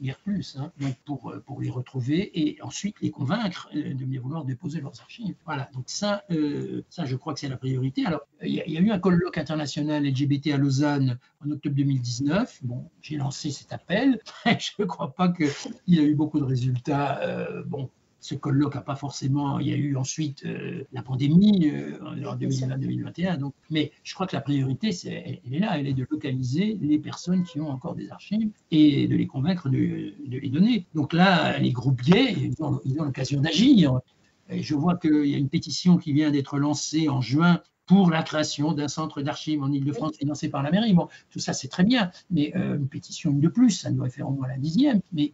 dire 0.00 0.18
plus, 0.18 0.56
hein, 0.58 0.72
donc 0.78 0.96
pour, 1.04 1.30
euh, 1.30 1.40
pour 1.40 1.60
les 1.60 1.70
retrouver 1.70 2.30
et 2.38 2.60
ensuite 2.62 2.96
les 3.00 3.10
convaincre 3.10 3.68
euh, 3.74 3.94
de 3.94 4.04
bien 4.04 4.20
vouloir 4.20 4.44
déposer 4.44 4.80
leurs 4.80 5.00
archives. 5.00 5.34
Voilà, 5.44 5.68
donc 5.72 5.84
ça, 5.86 6.24
euh, 6.30 6.82
ça 6.90 7.04
je 7.04 7.16
crois 7.16 7.34
que 7.34 7.40
c'est 7.40 7.48
la 7.48 7.56
priorité. 7.56 8.04
Alors, 8.06 8.20
il 8.42 8.52
y, 8.54 8.76
a 8.76 8.80
eu 8.80 8.90
un 8.90 8.98
colloque 8.98 9.38
international 9.38 10.04
LGBT 10.04 10.48
à 10.48 10.56
Lausanne 10.56 11.18
en 11.44 11.50
octobre 11.50 11.74
2019. 11.76 12.60
Bon, 12.62 12.90
j'ai 13.00 13.16
lancé 13.16 13.50
cet 13.50 13.72
appel. 13.72 14.20
je 14.46 14.70
ne 14.78 14.84
crois 14.84 15.14
pas 15.14 15.28
qu'il 15.28 15.48
y 15.88 15.98
a 15.98 16.02
eu 16.02 16.14
beaucoup 16.14 16.40
de 16.40 16.44
résultats. 16.44 17.20
bon, 17.66 17.90
ce 18.24 18.34
colloque 18.34 18.74
n'a 18.74 18.80
pas 18.80 18.96
forcément. 18.96 19.58
Il 19.58 19.68
y 19.68 19.72
a 19.74 19.76
eu 19.76 19.96
ensuite 19.96 20.46
euh, 20.46 20.84
la 20.94 21.02
pandémie 21.02 21.68
euh, 21.68 21.98
en 22.02 22.36
2020-2021. 22.36 23.36
Donc, 23.36 23.52
mais 23.68 23.92
je 24.02 24.14
crois 24.14 24.26
que 24.26 24.34
la 24.34 24.40
priorité, 24.40 24.92
c'est, 24.92 25.40
elle, 25.44 25.54
est 25.54 25.58
là, 25.58 25.78
elle 25.78 25.86
est 25.86 25.92
de 25.92 26.06
localiser 26.10 26.78
les 26.80 26.98
personnes 26.98 27.44
qui 27.44 27.60
ont 27.60 27.68
encore 27.68 27.94
des 27.94 28.08
archives 28.08 28.48
et 28.70 29.08
de 29.08 29.14
les 29.14 29.26
convaincre 29.26 29.68
de, 29.68 30.14
les 30.26 30.48
donner. 30.48 30.86
Donc 30.94 31.12
là, 31.12 31.58
les 31.58 31.70
groupes 31.70 32.00
gays, 32.00 32.32
ils 32.32 32.62
ont, 32.62 32.80
ils 32.86 32.98
ont 32.98 33.04
l'occasion 33.04 33.42
d'agir. 33.42 34.00
Et 34.48 34.62
je 34.62 34.74
vois 34.74 34.96
qu'il 34.96 35.26
y 35.26 35.34
a 35.34 35.38
une 35.38 35.50
pétition 35.50 35.98
qui 35.98 36.14
vient 36.14 36.30
d'être 36.30 36.56
lancée 36.58 37.10
en 37.10 37.20
juin 37.20 37.60
pour 37.86 38.10
la 38.10 38.22
création 38.22 38.72
d'un 38.72 38.88
centre 38.88 39.20
d'archives 39.22 39.62
en 39.62 39.70
Ile-de-France 39.70 40.16
financé 40.16 40.48
par 40.48 40.62
la 40.62 40.70
mairie. 40.70 40.94
Bon, 40.94 41.08
tout 41.30 41.38
ça, 41.38 41.52
c'est 41.52 41.68
très 41.68 41.84
bien, 41.84 42.10
mais 42.30 42.52
euh, 42.56 42.76
une 42.76 42.88
pétition 42.88 43.32
de 43.32 43.48
plus, 43.48 43.70
ça 43.70 43.90
devrait 43.90 44.10
faire 44.10 44.28
au 44.28 44.32
moins 44.32 44.48
la 44.48 44.56
dixième. 44.56 45.00
Mais 45.12 45.32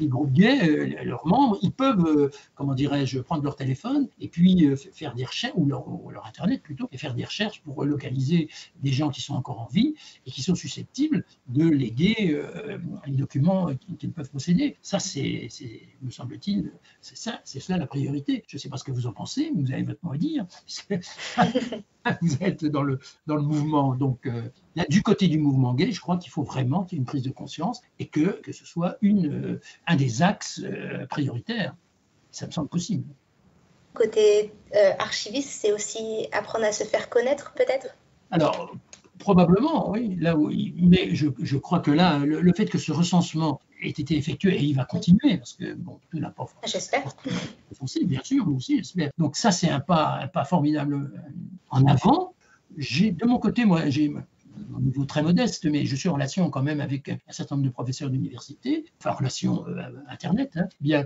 les 0.00 0.06
groupes 0.06 0.32
gays, 0.32 0.68
euh, 0.68 1.04
leurs 1.04 1.26
membres, 1.26 1.58
ils 1.62 1.72
peuvent, 1.72 2.06
euh, 2.06 2.30
comment 2.54 2.74
dirais-je, 2.74 3.20
prendre 3.20 3.44
leur 3.44 3.56
téléphone 3.56 4.08
et 4.18 4.28
puis 4.28 4.66
faire 4.92 5.14
des 5.14 5.24
recherches, 5.24 5.54
ou 5.56 5.66
leur, 5.66 5.86
Internet 6.26 6.62
plutôt, 6.62 6.88
et 6.92 6.98
faire 6.98 7.14
des 7.14 7.24
recherches 7.24 7.62
pour 7.62 7.84
localiser 7.84 8.48
des 8.82 8.92
gens 8.92 9.08
qui 9.08 9.20
sont 9.20 9.34
encore 9.34 9.60
en 9.60 9.66
vie 9.66 9.94
et 10.26 10.30
qui 10.30 10.42
sont 10.42 10.54
susceptibles 10.54 11.24
de 11.48 11.64
léguer 11.64 12.40
les 13.06 13.16
documents 13.16 13.70
qu'ils 13.98 14.12
peuvent 14.12 14.30
posséder. 14.30 14.76
Ça, 14.82 14.98
c'est, 14.98 15.48
me 16.02 16.10
semble-t-il, 16.10 16.72
c'est 17.00 17.16
ça, 17.16 17.40
c'est 17.44 17.58
cela 17.58 17.78
la 17.78 17.86
priorité. 17.86 18.44
Je 18.46 18.56
ne 18.56 18.60
sais 18.60 18.68
pas 18.68 18.76
ce 18.76 18.84
que 18.84 18.92
vous 18.92 19.06
en 19.06 19.12
pensez, 19.12 19.50
mais 19.54 19.62
vous 19.62 19.72
avez 19.72 19.82
votre 19.82 20.04
mot 20.04 20.12
à 20.12 20.18
dire. 20.18 20.46
vous 22.22 22.42
êtes 22.42 22.64
dans 22.64 22.82
le, 22.82 22.98
dans 23.26 23.36
le 23.36 23.42
mouvement. 23.42 23.94
Donc, 23.94 24.26
euh, 24.26 24.42
du 24.88 25.02
côté 25.02 25.28
du 25.28 25.38
mouvement 25.38 25.74
gay, 25.74 25.92
je 25.92 26.00
crois 26.00 26.16
qu'il 26.16 26.30
faut 26.30 26.42
vraiment 26.42 26.84
qu'il 26.84 26.96
y 26.96 26.98
ait 26.98 27.02
une 27.02 27.06
prise 27.06 27.22
de 27.22 27.30
conscience 27.30 27.82
et 27.98 28.06
que, 28.06 28.40
que 28.40 28.52
ce 28.52 28.64
soit 28.64 28.96
une, 29.02 29.54
euh, 29.54 29.60
un 29.86 29.96
des 29.96 30.22
axes 30.22 30.60
euh, 30.64 31.06
prioritaires. 31.06 31.74
Ça 32.30 32.46
me 32.46 32.52
semble 32.52 32.68
possible. 32.68 33.04
Côté 33.92 34.52
archiviste, 35.00 35.50
c'est 35.50 35.72
aussi 35.72 36.28
apprendre 36.30 36.64
à 36.64 36.70
se 36.70 36.84
faire 36.84 37.08
connaître, 37.08 37.52
peut-être? 37.54 37.88
Alors, 38.30 38.72
probablement, 39.20 39.90
oui. 39.90 40.16
Là 40.18 40.36
où, 40.36 40.50
mais 40.76 41.14
je, 41.14 41.28
je 41.40 41.56
crois 41.56 41.78
que 41.78 41.92
là, 41.92 42.18
le, 42.18 42.52
fait 42.52 42.66
que 42.66 42.78
ce 42.78 42.90
recensement 42.90 43.60
ait 43.82 43.90
été 43.90 44.16
effectué 44.16 44.56
et 44.56 44.64
il 44.64 44.74
va 44.74 44.84
continuer, 44.84 45.38
parce 45.38 45.52
que 45.52 45.74
bon, 45.74 46.00
tout 46.10 46.18
n'a 46.18 46.30
pas 46.30 46.46
J'espère. 46.66 47.04
Bien 48.02 48.20
sûr, 48.24 48.46
nous 48.46 48.56
aussi, 48.56 48.78
j'espère. 48.78 49.10
Donc 49.18 49.36
ça, 49.36 49.52
c'est 49.52 49.70
un 49.70 49.80
pas, 49.80 50.18
un 50.22 50.26
pas 50.26 50.44
formidable 50.44 51.12
en 51.70 51.86
avant. 51.86 52.34
J'ai, 52.76 53.12
de 53.12 53.24
mon 53.26 53.38
côté, 53.38 53.64
moi, 53.64 53.88
j'ai 53.88 54.12
un 54.76 54.80
niveau 54.80 55.04
très 55.04 55.22
modeste, 55.22 55.66
mais 55.66 55.84
je 55.86 55.94
suis 55.94 56.08
en 56.08 56.14
relation 56.14 56.50
quand 56.50 56.62
même 56.62 56.80
avec 56.80 57.08
un 57.08 57.18
certain 57.30 57.54
nombre 57.56 57.68
de 57.68 57.72
professeurs 57.72 58.10
d'université, 58.10 58.84
enfin 58.98 59.12
relation 59.12 59.66
euh, 59.68 59.82
Internet, 60.08 60.52
hein, 60.56 60.68
bien 60.80 61.04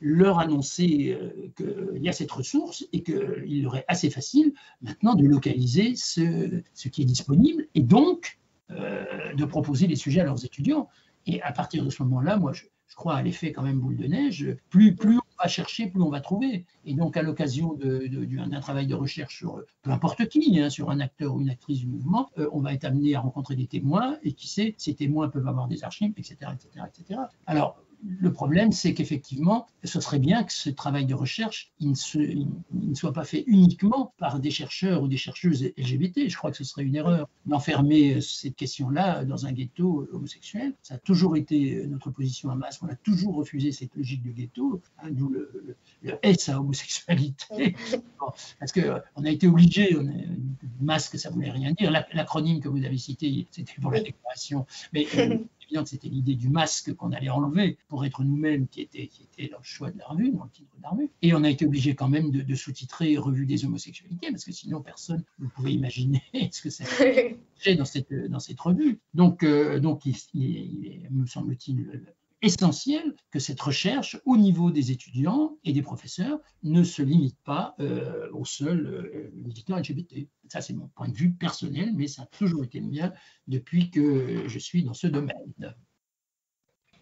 leur 0.00 0.38
annoncer 0.38 1.18
euh, 1.20 1.50
qu'il 1.56 2.02
y 2.02 2.08
a 2.08 2.12
cette 2.12 2.30
ressource 2.30 2.86
et 2.92 3.02
qu'il 3.02 3.66
aurait 3.66 3.84
assez 3.88 4.10
facile 4.10 4.52
maintenant 4.82 5.14
de 5.14 5.26
localiser 5.26 5.94
ce, 5.96 6.62
qui 6.88 7.02
est 7.02 7.06
disponible 7.06 7.66
et 7.74 7.82
donc 7.82 8.38
euh, 8.70 9.32
de 9.34 9.44
proposer 9.44 9.86
des 9.86 9.96
sujets 9.96 10.20
à 10.20 10.24
leurs 10.24 10.44
étudiants. 10.44 10.88
Et 11.26 11.42
à 11.42 11.52
partir 11.52 11.84
de 11.84 11.90
ce 11.90 12.02
moment-là, 12.04 12.36
moi, 12.36 12.52
je, 12.52 12.64
crois 12.96 13.14
à 13.14 13.22
l'effet 13.22 13.52
quand 13.52 13.62
même 13.62 13.78
boule 13.78 13.96
de 13.96 14.06
neige, 14.06 14.56
plus, 14.70 14.96
plus 14.96 15.18
on 15.18 15.42
va 15.42 15.48
chercher, 15.48 15.86
plus 15.86 16.02
on 16.02 16.08
va 16.08 16.20
trouver. 16.20 16.64
Et 16.84 16.94
donc, 16.94 17.16
à 17.16 17.22
l'occasion 17.22 17.78
d'un 17.78 18.60
travail 18.60 18.88
de 18.88 18.94
recherche 18.94 19.36
sur 19.36 19.62
peu 19.82 19.90
importe 19.90 20.26
qui, 20.26 20.58
hein, 20.58 20.68
sur 20.68 20.90
un 20.90 20.98
acteur 20.98 21.34
ou 21.34 21.40
une 21.40 21.50
actrice 21.50 21.78
du 21.80 21.86
mouvement, 21.86 22.28
euh, 22.38 22.48
on 22.52 22.60
va 22.60 22.72
être 22.72 22.84
amené 22.84 23.14
à 23.14 23.20
rencontrer 23.20 23.54
des 23.54 23.66
témoins, 23.66 24.16
et 24.24 24.32
qui 24.32 24.48
sait, 24.48 24.74
ces 24.78 24.94
témoins 24.94 25.28
peuvent 25.28 25.46
avoir 25.46 25.68
des 25.68 25.84
archives, 25.84 26.12
etc. 26.16 26.36
etc., 26.54 26.86
etc. 26.88 27.20
Alors, 27.46 27.78
le 28.04 28.32
problème, 28.32 28.72
c'est 28.72 28.94
qu'effectivement, 28.94 29.66
ce 29.84 30.00
serait 30.00 30.18
bien 30.18 30.44
que 30.44 30.52
ce 30.52 30.70
travail 30.70 31.06
de 31.06 31.14
recherche 31.14 31.72
il 31.80 31.90
ne, 31.90 32.94
soit 32.94 33.12
pas 33.12 33.24
fait 33.24 33.44
uniquement 33.46 34.12
par 34.18 34.40
des 34.40 34.50
chercheurs 34.50 35.02
ou 35.02 35.08
des 35.08 35.16
chercheuses 35.16 35.64
LGBT. 35.76 36.28
Je 36.28 36.36
crois 36.36 36.50
que 36.50 36.56
ce 36.56 36.64
serait 36.64 36.84
une 36.84 36.94
erreur 36.94 37.28
d'enfermer 37.46 38.20
cette 38.20 38.56
question-là 38.56 39.24
dans 39.24 39.46
un 39.46 39.52
ghetto 39.52 40.08
homosexuel. 40.12 40.74
Ça 40.82 40.94
a 40.94 40.98
toujours 40.98 41.36
été 41.36 41.86
notre 41.86 42.10
position 42.10 42.50
à 42.50 42.54
masse. 42.54 42.80
On 42.82 42.88
a 42.88 42.96
toujours 42.96 43.34
refusé 43.34 43.72
cette 43.72 43.94
logique 43.96 44.22
de 44.22 44.30
ghetto, 44.30 44.80
hein, 45.02 45.08
d'où 45.10 45.28
le, 45.28 45.76
S 46.22 46.48
à 46.48 46.60
homosexualité. 46.60 47.74
parce 48.60 48.72
qu'on 48.72 49.24
a 49.24 49.30
été 49.30 49.46
obligé, 49.48 49.96
masque, 50.80 51.18
ça 51.18 51.30
voulait 51.30 51.50
rien 51.50 51.72
dire. 51.72 51.90
L'acronyme 51.90 52.60
que 52.60 52.68
vous 52.68 52.84
avez 52.84 52.98
cité, 52.98 53.46
c'était 53.50 53.80
pour 53.80 53.90
la 53.90 54.00
déclaration. 54.00 54.66
Mais 54.92 55.06
euh, 55.16 55.38
que 55.68 55.88
c'était 55.88 56.08
l'idée 56.08 56.34
du 56.34 56.48
masque 56.48 56.94
qu'on 56.94 57.12
allait 57.12 57.28
enlever 57.28 57.78
pour 57.88 58.04
être 58.04 58.24
nous-mêmes 58.24 58.68
qui 58.68 58.80
était, 58.80 59.06
qui 59.06 59.24
était 59.24 59.48
dans 59.48 59.58
le 59.58 59.64
choix 59.64 59.90
de 59.90 59.98
la 59.98 60.06
revue, 60.06 60.30
dans 60.30 60.44
le 60.44 60.50
titre 60.50 60.76
de 60.76 60.82
la 60.82 60.90
revue. 60.90 61.10
Et 61.22 61.34
on 61.34 61.44
a 61.44 61.50
été 61.50 61.66
obligé 61.66 61.94
quand 61.94 62.08
même 62.08 62.30
de, 62.30 62.54
sous-titrer 62.54 63.16
Revue 63.18 63.46
des 63.46 63.64
homosexualités, 63.64 64.30
parce 64.30 64.44
que 64.44 64.52
sinon 64.52 64.80
personne 64.82 65.22
ne 65.38 65.48
pouvait 65.48 65.72
imaginer 65.72 66.22
ce 66.52 66.62
que 66.62 66.70
c'était 66.70 67.74
dans 67.76 67.84
cette, 67.84 68.12
dans 68.12 68.40
cette 68.40 68.60
revue. 68.60 69.00
Donc, 69.14 69.42
euh, 69.42 69.80
donc 69.80 70.02
il, 70.06 71.06
me 71.10 71.26
semble-t-il 71.26 72.02
essentiel 72.42 73.14
que 73.30 73.38
cette 73.38 73.60
recherche 73.60 74.20
au 74.24 74.36
niveau 74.36 74.70
des 74.70 74.90
étudiants 74.90 75.58
et 75.64 75.72
des 75.72 75.82
professeurs 75.82 76.38
ne 76.62 76.82
se 76.84 77.02
limite 77.02 77.36
pas 77.44 77.74
euh, 77.80 78.28
au 78.32 78.44
seul 78.44 78.86
euh, 78.86 79.30
militants 79.34 79.76
LGBT. 79.76 80.28
Ça, 80.48 80.60
c'est 80.60 80.72
mon 80.72 80.88
point 80.88 81.08
de 81.08 81.16
vue 81.16 81.32
personnel, 81.32 81.92
mais 81.94 82.06
ça 82.06 82.22
a 82.22 82.26
toujours 82.26 82.64
été 82.64 82.80
le 82.80 82.86
mien 82.86 83.12
depuis 83.48 83.90
que 83.90 84.48
je 84.48 84.58
suis 84.58 84.84
dans 84.84 84.94
ce 84.94 85.06
domaine. 85.06 85.74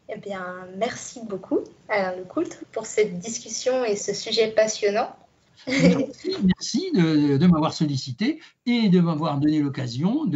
Eh 0.09 0.19
bien, 0.19 0.69
merci 0.77 1.21
beaucoup, 1.25 1.61
Alain 1.89 2.17
Lecoultre, 2.17 2.65
pour 2.73 2.87
cette 2.87 3.19
discussion 3.19 3.85
et 3.85 3.97
ce 3.97 4.15
sujet 4.15 4.53
passionnant. 4.53 5.15
Merci, 5.67 6.93
de, 6.93 7.47
m'avoir 7.47 7.73
sollicité 7.73 8.41
et 8.67 8.89
de 8.89 9.01
m'avoir 9.01 9.39
donné 9.39 9.61
l'occasion 9.61 10.27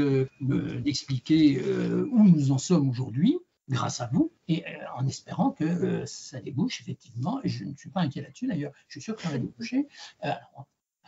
d'expliquer 0.41 1.57
de, 1.57 1.63
euh, 1.63 2.09
où 2.11 2.25
nous 2.25 2.53
en 2.53 2.59
sommes 2.59 2.89
aujourd'hui, 2.89 3.39
grâce 3.71 4.01
à 4.01 4.09
vous, 4.13 4.33
et 4.49 4.67
euh, 4.67 4.71
en 4.97 5.07
espérant 5.07 5.51
que 5.51 5.65
euh, 5.65 6.07
ça 6.07 6.41
débouche 6.41 6.81
effectivement. 6.81 7.41
Et 7.45 7.49
je 7.49 7.65
ne 7.65 7.75
suis 7.75 7.91
pas 7.91 8.01
inquiet 8.01 8.23
là-dessus 8.23 8.47
d'ailleurs, 8.47 8.73
je 8.89 8.93
suis 8.95 9.01
sûr 9.01 9.17
que 9.17 9.23
ça 9.23 9.31
va 9.31 9.39
déboucher. 9.39 9.89
à 10.23 10.41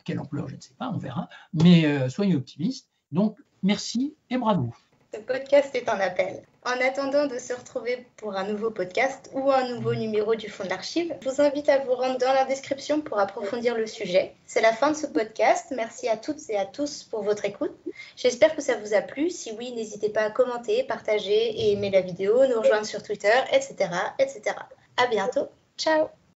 quelle 0.05 0.18
ampleur, 0.18 0.48
je 0.48 0.57
ne 0.57 0.61
sais 0.61 0.75
pas, 0.75 0.90
on 0.90 0.98
verra. 0.98 1.29
Mais 1.53 2.09
soyez 2.09 2.35
optimistes. 2.35 2.88
Donc, 3.12 3.38
merci 3.62 4.16
et 4.31 4.38
bravo. 4.38 4.72
Ce 5.14 5.20
podcast 5.20 5.75
est 5.75 5.90
en 5.90 6.01
appel. 6.01 6.42
En 6.64 6.81
attendant 6.81 7.27
de 7.27 7.38
se 7.38 7.53
retrouver 7.53 8.07
pour 8.16 8.35
un 8.35 8.44
nouveau 8.44 8.70
podcast 8.70 9.29
ou 9.35 9.51
un 9.51 9.68
nouveau 9.68 9.94
numéro 9.94 10.35
du 10.35 10.48
Fonds 10.48 10.64
de 10.64 10.70
l'Archive, 10.70 11.14
je 11.20 11.29
vous 11.29 11.42
invite 11.42 11.68
à 11.68 11.81
vous 11.81 11.92
rendre 11.92 12.16
dans 12.16 12.33
la 12.33 12.46
description 12.46 13.03
pour 13.03 13.18
approfondir 13.18 13.77
le 13.77 13.87
sujet. 13.87 14.33
C'est 14.46 14.62
la 14.62 14.72
fin 14.72 14.90
de 14.90 14.96
ce 14.96 15.07
podcast. 15.07 15.66
Merci 15.77 16.09
à 16.09 16.16
toutes 16.16 16.48
et 16.48 16.57
à 16.57 16.64
tous 16.64 17.03
pour 17.03 17.22
votre 17.22 17.44
écoute. 17.44 17.77
J'espère 18.16 18.57
que 18.57 18.62
ça 18.62 18.77
vous 18.77 18.94
a 18.94 19.03
plu. 19.03 19.29
Si 19.29 19.53
oui, 19.59 19.72
n'hésitez 19.72 20.09
pas 20.09 20.22
à 20.22 20.31
commenter, 20.31 20.85
partager 20.85 21.61
et 21.61 21.72
aimer 21.72 21.90
la 21.90 22.01
vidéo, 22.01 22.46
nous 22.46 22.61
rejoindre 22.61 22.87
sur 22.87 23.03
Twitter, 23.03 23.38
etc. 23.53 23.90
etc. 24.18 24.57
À 24.96 25.09
bientôt. 25.09 25.48
Ciao 25.77 26.09